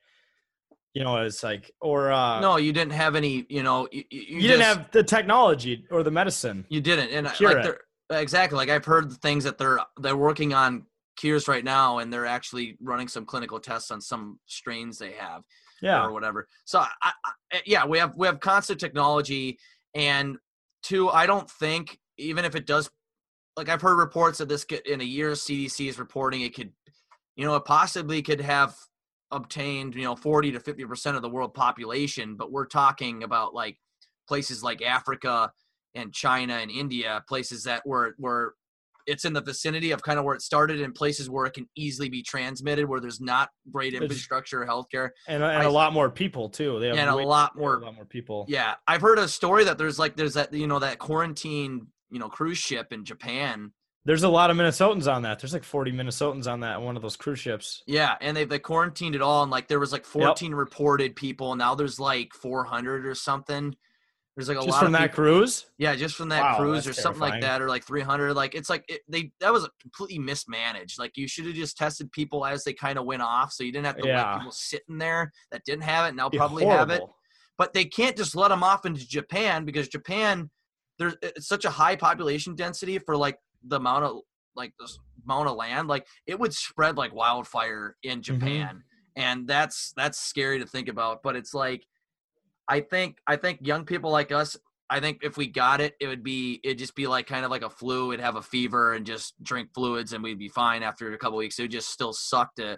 [0.93, 4.22] you know, it's like or uh, no, you didn't have any, you know, you, you,
[4.22, 6.66] you, didn't have the technology or the medicine.
[6.70, 7.78] You didn't, and cure like it.
[8.12, 10.86] exactly like I've heard the things that they're they're working on
[11.18, 15.41] cures right now, and they're actually running some clinical tests on some strains they have
[15.82, 16.48] Yeah, or whatever.
[16.66, 17.12] So I, I,
[17.54, 19.58] I- yeah, we have we have constant technology,
[19.94, 20.38] and
[20.84, 22.90] two, I don't think even if it does,
[23.58, 26.72] like I've heard reports that this could in a year CDC is reporting it could,
[27.36, 28.76] you know, it possibly could have
[29.32, 33.54] obtained you know 40 to 50 percent of the world population, but we're talking about
[33.54, 33.78] like
[34.28, 35.52] places like Africa
[35.96, 38.56] and China and India, places that were were
[39.08, 41.68] it's in the vicinity of kind of where it started in places where it can
[41.76, 45.93] easily be transmitted where there's not great infrastructure or healthcare and, and I- a lot
[45.93, 46.80] more people too.
[46.80, 48.45] They have and a lot more- a lot more people.
[48.47, 52.20] yeah i've heard a story that there's like there's that you know that quarantine you
[52.20, 53.72] know cruise ship in japan
[54.06, 55.39] There's a lot of Minnesotans on that.
[55.39, 57.82] There's like 40 Minnesotans on that one of those cruise ships.
[57.88, 61.51] yeah and they they quarantined it all and like there was like 14 reported people
[61.53, 63.76] and now there's like 400 or something
[64.36, 65.66] there's like a Just lot from of that people- cruise.
[65.78, 68.70] yeah just from that Wow, cruise or something like that or like 300 like it's
[68.70, 72.64] like it, they that was completely mismanaged like you should have just tested people as
[72.64, 74.30] they kind of went off so you didn't have to Yeah.
[74.32, 77.02] let people sitting there that didn't have it now probably have it
[77.58, 80.50] but they can't just let them off into Japan because Japan
[81.00, 84.18] there's it's such a high population density for like the amount of
[84.56, 88.22] like this amount of land like it would spread like wildfire in Mm-hmm.
[88.40, 88.84] Japan
[89.16, 91.86] and that's that's scary to think about but it's like
[92.68, 94.57] I think I think young people like us
[94.89, 97.51] I think if we got it it would be it'd just be like kind of
[97.51, 100.84] like a flu it'd have a fever and just drink fluids and we'd be fine
[100.84, 102.78] after a couple weeks it would just still suck to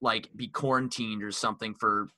[0.00, 2.08] like be quarantined or something for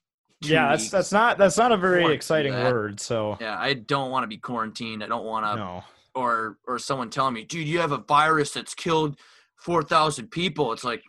[0.40, 2.72] Yeah, that's that's not that's not a very exciting that.
[2.72, 3.00] word.
[3.00, 5.02] So Yeah, I don't want to be quarantined.
[5.02, 5.84] I don't want to, no.
[6.14, 9.18] or or someone telling me, dude, you have a virus that's killed
[9.56, 10.72] four thousand people.
[10.72, 11.02] It's like,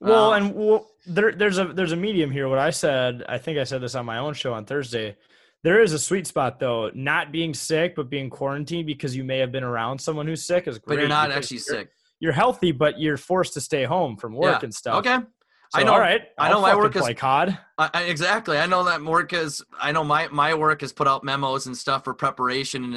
[0.00, 2.48] Well, uh, and well, there, there's a there's a medium here.
[2.48, 5.16] What I said, I think I said this on my own show on Thursday.
[5.62, 9.38] There is a sweet spot though, not being sick but being quarantined because you may
[9.38, 10.96] have been around someone who's sick is great.
[10.96, 11.90] but you're not actually you're- sick.
[12.18, 14.64] You're healthy, but you're forced to stay home from work Yeah.
[14.64, 14.98] and stuff.
[14.98, 15.18] Okay,
[15.74, 17.58] I know- All right, I know my work is- COD.
[17.78, 18.58] I, exactly.
[18.58, 19.62] I know that work is.
[19.78, 22.94] I know my my work has put out memos and stuff for preparation and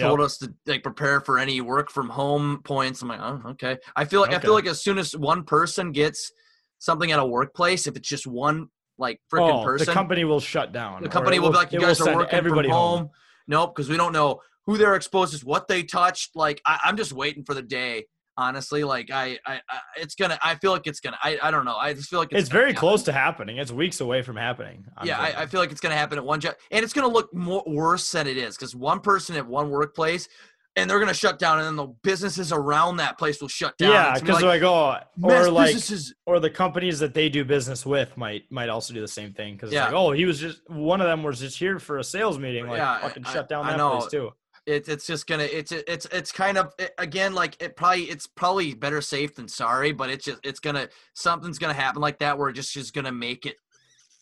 [0.00, 3.02] has told us to like prepare for any work from home points.
[3.02, 3.78] I'm like, oh, okay.
[3.96, 6.32] I feel like I feel like as soon as one person gets
[6.78, 8.68] something at a workplace, if it's just one
[8.98, 11.02] like freaking Oh, person, the company will shut down.
[11.02, 13.10] The company it will be like, you guys are working everybody from home.
[13.46, 16.36] Nope, because we don't know who they're exposed to, what they touched.
[16.36, 18.06] Like, I, I'm just waiting for the day.
[18.40, 20.38] Honestly, like I, I, I, it's gonna.
[20.44, 21.18] I feel like it's gonna.
[21.20, 21.74] I, I don't know.
[21.76, 23.56] I just feel like it's, It's, very close to happening.
[23.56, 24.86] It's weeks away from happening.
[24.96, 25.18] I'm yeah.
[25.18, 27.64] I, I feel like it's to happen at one job, and it's to look more
[27.66, 30.28] worse than it is because one person at one workplace,
[30.76, 33.90] and they're to shut down, and then the businesses around that place will shut down.
[33.90, 37.84] yeah, because be like, oh, or like, businesses- or the companies that they do business
[37.84, 39.54] with might might also do the same thing.
[39.54, 39.86] Because Yeah.
[39.86, 42.68] like, oh, he was just one of them was just here for a sales meeting.
[42.68, 44.32] Like, Yeah, fucking I- shut down that place too.
[44.68, 48.26] It, it's just gonna it's it's it's kind of it, again like it probably it's
[48.26, 52.36] probably better safe than sorry but it's just it's gonna something's gonna happen like that
[52.38, 53.56] where it just is gonna make it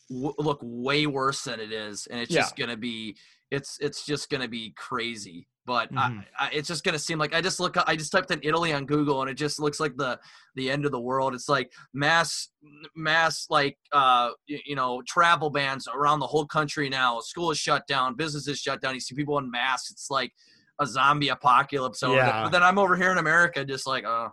[0.08, 2.42] w- look way worse than it is and it's Yeah.
[2.42, 3.16] just gonna be
[3.50, 6.24] it's it's just gonna be crazy but Mhm.
[6.38, 8.72] I, I, it's just gonna seem like I just look I just typed in Italy
[8.72, 10.18] on Google and it just looks like the
[10.54, 11.34] the end of the world.
[11.34, 12.48] It's like mass
[12.94, 17.20] mass like uh you, you know travel bans around the whole country now.
[17.20, 18.94] School is shut down, businesses shut down.
[18.94, 19.90] You see people in masks.
[19.90, 20.32] It's like
[20.78, 22.12] a zombie apocalypse there.
[22.14, 22.44] Yeah.
[22.44, 24.30] But then I'm over here in America, just like oh,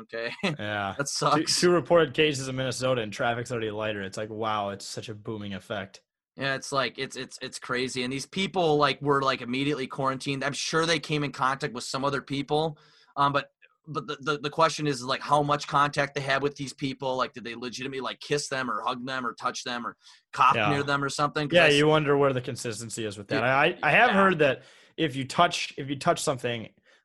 [0.00, 0.94] okay, Yeah.
[0.96, 1.60] that Two, sucks.
[1.60, 4.02] two reported cases in Minnesota and traffic's already lighter.
[4.02, 6.00] It's like, wow, it's such a booming effect.
[6.36, 8.04] Yeah, it's like it's it's it's crazy.
[8.04, 10.42] And these people like were like immediately quarantined.
[10.42, 12.78] I'm sure they came in contact with some other people.
[13.16, 13.50] Um, but
[13.86, 17.16] but the, the, the question is like how much contact they had with these people.
[17.16, 19.96] Like did they legitimately like kiss them or hug them or touch them or
[20.32, 20.70] cough Yeah.
[20.70, 21.48] near them or something?
[21.52, 23.42] Yeah, I you wonder where the consistency is with that.
[23.42, 23.54] Yeah.
[23.56, 24.16] I I have Yeah.
[24.16, 24.62] heard that
[24.96, 26.62] if you touch if you touch something,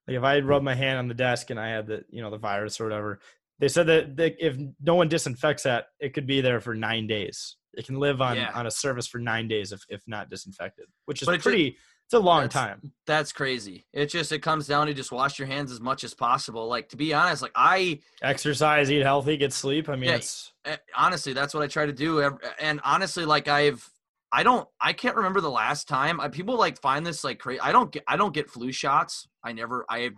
[0.07, 2.21] like if I had rubbed my hand on the desk and I had the you
[2.21, 3.19] know the virus or whatever,
[3.59, 7.07] they said that they, if no one disinfects that, it could be there for nine
[7.07, 7.57] days.
[7.77, 8.51] It can live on Yeah.
[8.53, 11.77] on a surface for nine days if if not disinfected, which is But pretty.
[12.05, 12.91] it's a long That's- time.
[13.05, 13.85] that's crazy.
[13.93, 16.67] It just it comes down to just wash your hands as much as possible.
[16.67, 19.89] Like to be honest, like I Exercise, eat healthy, get sleep.
[19.89, 20.15] I mean, Yeah.
[20.15, 22.19] it's eh, honestly that's what i try to do
[22.59, 23.87] and honestly like i've
[24.31, 27.59] i don't i can't remember the last time I, people like find this like crazy
[27.61, 29.27] i don't get i don't get flu shots.
[29.43, 30.09] I never i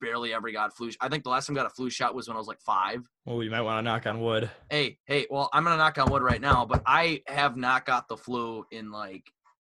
[0.00, 2.14] barely ever got flu sh- i think the last time i got a flu shot
[2.14, 3.08] was when i was like five.
[3.24, 4.50] Well, you might want to knock on wood.
[4.70, 8.08] hey hey well i'm gonna knock on wood right now but i have not got
[8.08, 9.24] the flu in like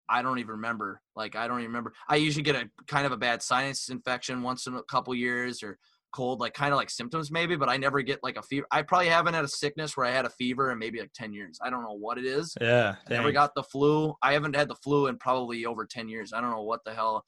[0.09, 1.01] i don't even remember.
[1.15, 1.93] Like i don't even remember.
[2.07, 5.63] I usually get a kind of a bad sinus infection once in a couple years
[5.63, 5.77] or
[6.11, 8.81] cold like kind of like symptoms maybe but i never get like a fever i
[8.81, 11.59] probably haven't had a sickness where i had a fever in maybe like 10 years
[11.61, 14.69] i don't know what it is Yeah, I never got the flu i haven't had
[14.69, 17.23] the flu in probably over 10 years i don't know what the hell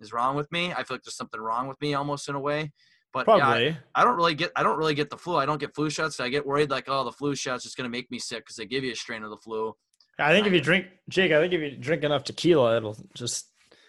[0.00, 2.40] is wrong with me i feel like there's something wrong with me almost in a
[2.40, 2.72] way
[3.12, 3.78] but yeah, I- probably.
[3.94, 5.36] I don't really get I don't really get the flu.
[5.36, 6.20] I don't get flu shots.
[6.20, 8.66] I get worried like, oh, the flu shot's just gonna make me sick because they
[8.66, 9.74] give you a strain of the flu.
[10.18, 13.46] I think if you drink, Jake, I think if you drink enough tequila, it'll just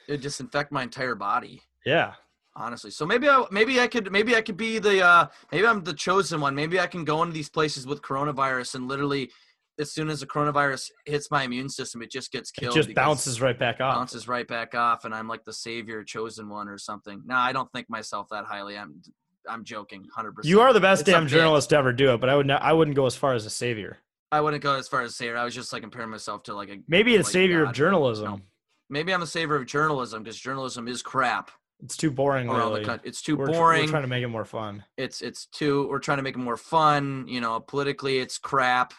[0.08, 2.14] It disinfect my entire body, yeah.
[2.58, 2.92] Honestly.
[2.92, 5.94] So maybe I maybe I could maybe I could be the uh maybe I'm the
[5.94, 6.56] chosen one.
[6.56, 9.32] Maybe I can go into these places with coronavirus and literally
[9.80, 12.76] as soon as the coronavirus hits my immune system, it just gets killed.
[12.76, 13.94] It just bounces right back off.
[13.96, 17.22] bounces right back off and I'm like the savior chosen one or something.
[17.26, 18.78] No, I don't think myself that highly.
[18.78, 19.02] I'm
[19.50, 20.50] I'm joking, hundred percent.
[20.50, 22.62] You are the best It's damn journalist to ever do it, but I would not,
[22.62, 23.98] I wouldn't go as far as a savior.
[24.30, 25.38] I wouldn't go as far as savior.
[25.38, 27.70] I was just like comparing myself to like a Maybe a like savior God.
[27.70, 28.26] of journalism.
[28.26, 28.42] No.
[28.90, 31.50] maybe I'm a savior of journalism because journalism is crap
[31.84, 32.50] It's too boring.
[32.50, 33.08] around the country.
[33.08, 33.84] It's too We're, boring.
[33.86, 34.84] we're trying to make it more fun.
[34.98, 35.88] it's it's too.
[35.90, 37.26] We're trying to make it more fun.
[37.28, 38.94] You know, politically, it's crap.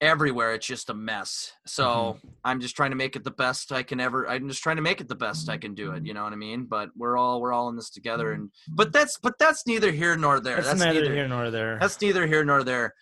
[0.00, 1.52] Everywhere, it's just a mess.
[1.66, 2.28] So Mm-hmm.
[2.44, 4.28] I'm just trying to make it the best I can ever.
[4.28, 6.06] I'm just trying to make it the best I can do it.
[6.06, 6.66] You know what I mean?
[6.66, 8.30] But we're all we're all in this together.
[8.32, 10.56] And but that's but that's neither here nor there.
[10.56, 11.78] That's, That's, neither neither here nor there.
[11.80, 12.94] That's neither here nor there.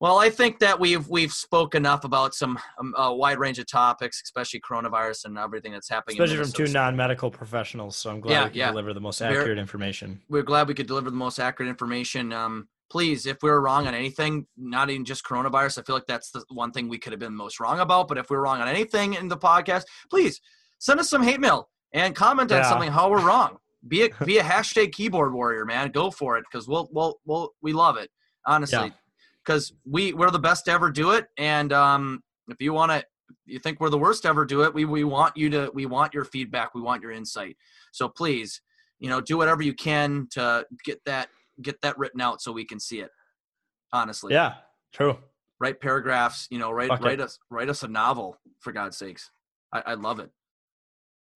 [0.00, 3.66] Well, I think that we've we've spoke enough about some um, a wide range of
[3.66, 6.20] topics, especially coronavirus and everything that's happening.
[6.20, 8.70] Especially from two non-medical professionals, so I'm glad Yeah, we can yeah.
[8.70, 10.20] deliver the most accurate information.
[10.28, 12.32] We're glad we could deliver the most accurate information.
[12.32, 16.06] Um, please, if we are wrong on anything, not even just coronavirus, I feel like
[16.06, 18.06] that's the one thing we could have been most wrong about.
[18.06, 20.40] But if we're wrong on anything in the podcast, please
[20.78, 23.58] send us some hate mail and comment on something how we're wrong.
[23.88, 25.90] Be a be a hashtag keyboard warrior, man.
[25.90, 28.10] Go for it because we'll we'll we'll we love it
[28.46, 28.92] honestly.
[29.48, 33.02] Because we we're the best to ever do it, and um, if you want to,
[33.46, 35.86] you think we're the worst to ever do it, we we want you to we
[35.86, 37.56] want your feedback, we want your insight.
[37.92, 38.60] So please,
[38.98, 41.28] you know, do whatever you can to get that
[41.62, 43.08] get that written out so we can see it.
[43.90, 44.56] Honestly, Yeah,
[44.92, 45.16] true.
[45.58, 46.46] write paragraphs.
[46.50, 49.30] You know, write write us write us a novel for God's sakes.
[49.72, 50.28] I, I love it.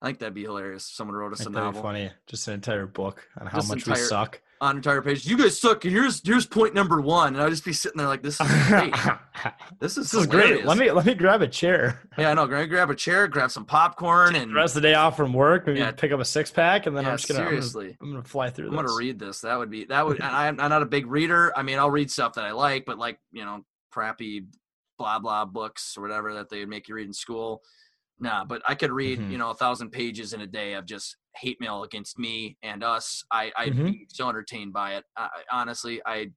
[0.03, 0.87] I think that'd be hilarious.
[0.91, 1.83] If someone wrote us a think that'd be novel.
[1.91, 2.11] funny.
[2.27, 4.43] Just an entire book on how Just much entire- we suck.
[4.63, 5.27] On entire page.
[5.27, 5.85] You guys suck.
[5.85, 8.49] and Here's here's point number one, and I'd just be sitting there like, this is
[8.69, 8.95] great.
[9.81, 10.65] This is this is great.
[10.65, 12.01] Let me let me grab a chair.
[12.17, 12.47] Yeah, I know.
[12.47, 15.33] Grab grab a chair, grab some popcorn, and The rest of the day off from
[15.33, 15.91] work, maybe Yeah.
[15.91, 18.23] pick up a six pack, and then Yeah, I'm just gonna I'm gonna- I'm gonna,
[18.23, 18.79] fly through this.
[18.79, 19.41] I'm gonna read this.
[19.41, 20.17] That would be that would.
[20.21, 21.53] and I'm, I'm not a big reader.
[21.57, 24.45] I mean, I'll read stuff that I like, but like you know, crappy
[24.99, 27.63] blah blah books or whatever that they make you read in school.
[28.21, 29.33] Nah, but I could read Mhm.
[29.33, 32.83] you know a thousand pages in a day of just hate mail against me and
[32.85, 33.87] us, I I'd Mhm.
[33.87, 35.05] be so entertained by it.
[35.17, 36.31] I, honestly, I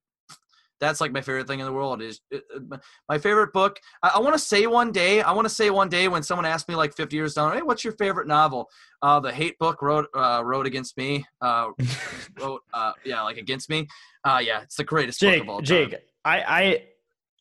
[0.80, 2.78] that's like my favorite thing in the world is uh, uh,
[3.08, 3.80] my favorite book.
[4.04, 6.46] I, I want to say one day, I want to say one day when someone
[6.46, 8.70] asks me like 50 years down, hey, what's your favorite novel?
[9.02, 11.26] Uh, the hate book wrote uh, wrote against me.
[11.42, 11.70] Uh,
[12.40, 13.88] wrote uh, yeah, like against me.
[14.24, 15.90] Uh, yeah, it's the greatest book Jake, of all time.
[15.90, 16.84] Jake, I, I,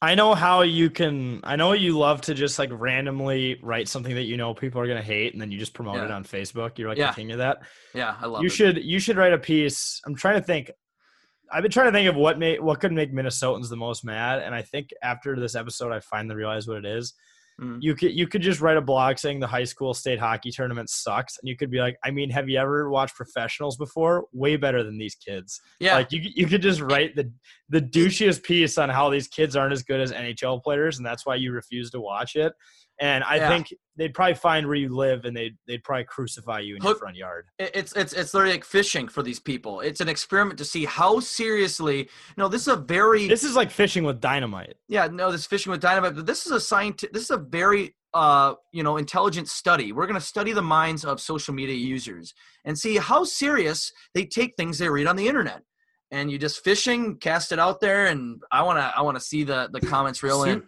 [0.03, 1.40] I know how you can.
[1.45, 4.86] I know you love to just like randomly write something that you know people are
[4.86, 6.76] gonna hate, and then you just promote it on Facebook.
[6.78, 7.11] You're like Yeah.
[7.11, 7.59] the king of that.
[7.95, 8.53] Yeah, I love You it.
[8.53, 10.01] should, you should write a piece.
[10.05, 10.70] I'm trying to think.
[11.53, 14.40] I've been trying to think of what may, what could make Minnesotans the most mad,
[14.42, 17.14] and I think after this episode, I finally realized what it is.
[17.61, 17.79] Mm.
[17.81, 20.91] You could you could just write a blog saying the high school state hockey tournament
[20.91, 24.25] sucks, and you could be like, I mean, have you ever watched professionals before?
[24.33, 25.61] Way better than these kids.
[25.79, 27.31] Yeah, Like you, you could just write the
[27.69, 31.25] the douchiest piece on how these kids aren't as good as NHL players, and that's
[31.25, 32.53] why you refuse to watch it.
[33.01, 33.49] And I Yeah.
[33.49, 36.95] think they'd probably find where you live, and they'd they'd probably crucify you in your
[36.95, 37.49] front yard.
[37.59, 39.80] It- it's it's it's literally like fishing for these people.
[39.80, 42.09] It's an experiment to see how seriously.
[42.36, 44.76] No, this is a very This is like fishing with dynamite.
[44.88, 45.09] yeah.
[45.09, 46.14] No, this fishing with dynamite.
[46.14, 47.12] But this is a scientific.
[47.12, 49.90] This is a very uh you know intelligent study.
[49.90, 52.32] We're going to study the minds of social media users
[52.64, 55.62] and see how serious they take things they read on the internet.
[56.12, 59.68] And you just fishing, cast it out there, and I wanna I wanna see the
[59.72, 60.62] the comments reel in.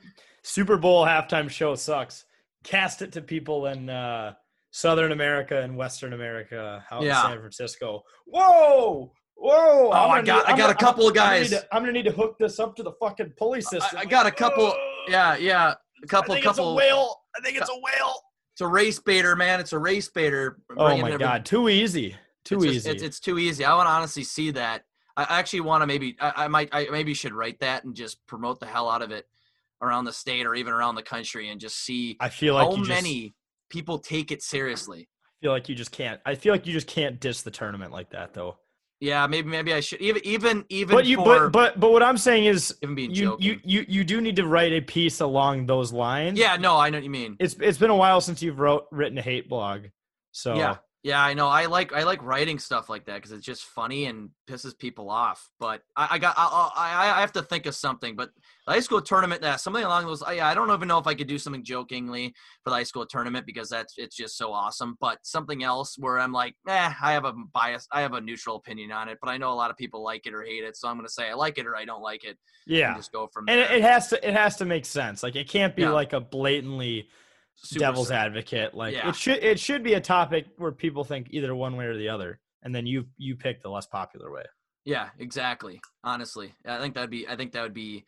[0.46, 2.24] Su- Super Bowl halftime show sucks.
[2.64, 4.34] Cast it to people in uh,
[4.70, 7.20] Southern America and Western America, out Yeah.
[7.24, 8.02] in San Francisco.
[8.26, 9.88] Whoa, whoa!
[9.88, 11.50] Oh, I got- need- I got I'm a couple of I'm gonna guys.
[11.50, 13.98] to- I'm gonna need to hook this up to the fucking pulley system.
[13.98, 14.66] I, I got a couple.
[14.66, 14.76] Whoa!
[15.08, 17.16] Yeah, yeah, a couple think it's a whale.
[17.36, 18.14] I think it's a whale.
[18.54, 19.60] It's a race baiter, man.
[19.60, 20.58] It's a race baiter.
[20.76, 22.16] Oh my every- god, too easy.
[22.44, 22.90] Too it's just- easy.
[22.90, 23.64] it's, it's too easy.
[23.64, 24.84] I want to honestly see that.
[25.16, 27.94] I I actually want to maybe I, I might I maybe should write that and
[27.94, 29.26] just promote the hell out of it
[29.82, 32.72] around the state or even around the country and just see I feel like how
[32.72, 33.34] you just, many
[33.70, 35.08] people take it seriously.
[35.24, 36.20] I feel like you just can't.
[36.24, 38.56] I feel like you just can't diss the tournament like that though.
[39.00, 42.02] Yeah, maybe maybe I should even even even But you, for but but but what
[42.02, 43.46] I'm saying is, even being you joking.
[43.46, 46.38] you you you do need to write a piece along those lines.
[46.38, 47.36] yeah, no, I know what you mean.
[47.38, 49.82] it's it's been a while since you've wrote written a hate blog,
[50.32, 50.76] so Yeah.
[51.06, 51.46] Yeah, I know.
[51.46, 55.08] I like I like writing stuff like that because it's just funny and pisses people
[55.08, 55.48] off.
[55.60, 58.16] But I, I got I, I I have to think of something.
[58.16, 58.30] But
[58.66, 60.20] the high school tournament, yeah, something along those.
[60.32, 62.34] Yeah, I don't even know if I could do something jokingly
[62.64, 64.96] for the high school tournament because that's it's just so awesome.
[65.00, 68.56] But something else where I'm like, eh, I have a bias, I have a neutral
[68.56, 69.18] opinion on it.
[69.22, 71.08] But I know a lot of people like it or hate it, so I'm gonna
[71.08, 72.30] say I like it or I don't like it.
[72.30, 72.38] and
[72.78, 73.72] yeah, just go from and there.
[73.72, 75.22] it, it has to it has to make sense.
[75.22, 75.90] Like it can't be Yeah.
[75.92, 77.10] like a blatantly
[77.72, 78.74] devil's advocate.
[78.74, 79.08] Like Yeah.
[79.08, 82.08] it should it should be a topic where people think either one way or the
[82.08, 84.44] other, and then you you pick the less popular way.
[84.84, 85.80] Yeah, exactly.
[86.04, 87.26] Honestly, I think that'd be.
[87.26, 88.04] I think that would be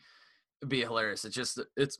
[0.66, 1.24] be hilarious.
[1.24, 1.98] It's just it's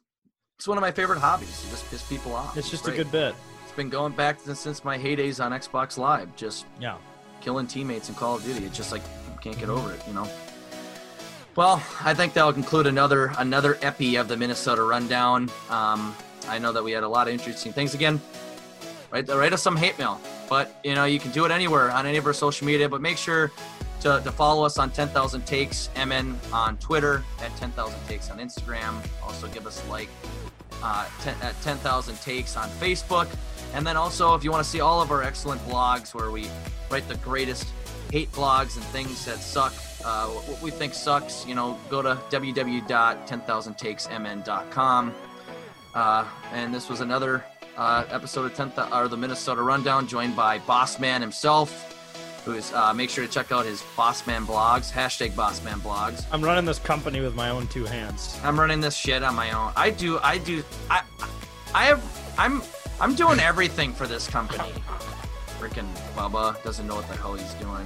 [0.56, 1.62] it's one of my favorite hobbies.
[1.62, 2.56] to just piss people off.
[2.56, 3.34] It's just a good bit.
[3.64, 6.34] It's been going back since, since my heydays on Xbox Live.
[6.36, 6.96] Just Yeah.
[7.40, 8.64] killing teammates in Call of Duty.
[8.66, 9.02] It's just like
[9.40, 10.00] can't get over it.
[10.06, 10.28] You know.
[11.56, 15.50] Well, I think that'll conclude another another epi of the Minnesota Rundown.
[15.70, 16.14] Um,
[16.48, 18.20] I know that we had a lot of interesting things again.
[19.10, 22.06] Write write us some hate mail, but you know you can do it anywhere on
[22.06, 22.88] any of our social media.
[22.88, 23.50] But make sure
[24.00, 28.94] to, to follow us on 10,000 Takes MN on Twitter at 10,000 Takes on Instagram.
[29.22, 30.08] Also give us a like
[30.82, 33.28] uh, 10, at 10,000 Takes on Facebook.
[33.74, 36.48] And then also, if you want to see all of our excellent blogs where we
[36.90, 37.68] write the greatest
[38.10, 39.74] hate blogs and things that suck,
[40.04, 45.14] uh, what we think sucks, you know, go to www.10000takesmn.com.
[45.98, 47.44] Uh, and this was another
[47.76, 52.94] uh, episode of 10th, or the Minnesota Rundown, joined by Bossman himself, who is, uh,
[52.94, 56.24] make sure to check out his Bossman blogs, hashtag Bossman blogs.
[56.30, 58.38] I'm running this company with my own two hands.
[58.44, 59.72] I'm running this shit on my own.
[59.74, 60.20] I do.
[60.22, 60.62] I do.
[60.88, 61.02] I.
[61.74, 62.34] I have.
[62.38, 62.62] I'm.
[63.00, 64.72] I'm doing everything for this company.
[65.58, 67.84] Freaking Bubba doesn't know what the hell he's doing.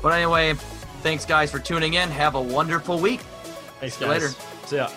[0.00, 0.54] But anyway,
[1.02, 2.08] thanks guys for tuning in.
[2.08, 3.20] Have a wonderful week.
[3.80, 4.08] Thanks, guys.
[4.08, 4.28] later.
[4.64, 4.88] See ya.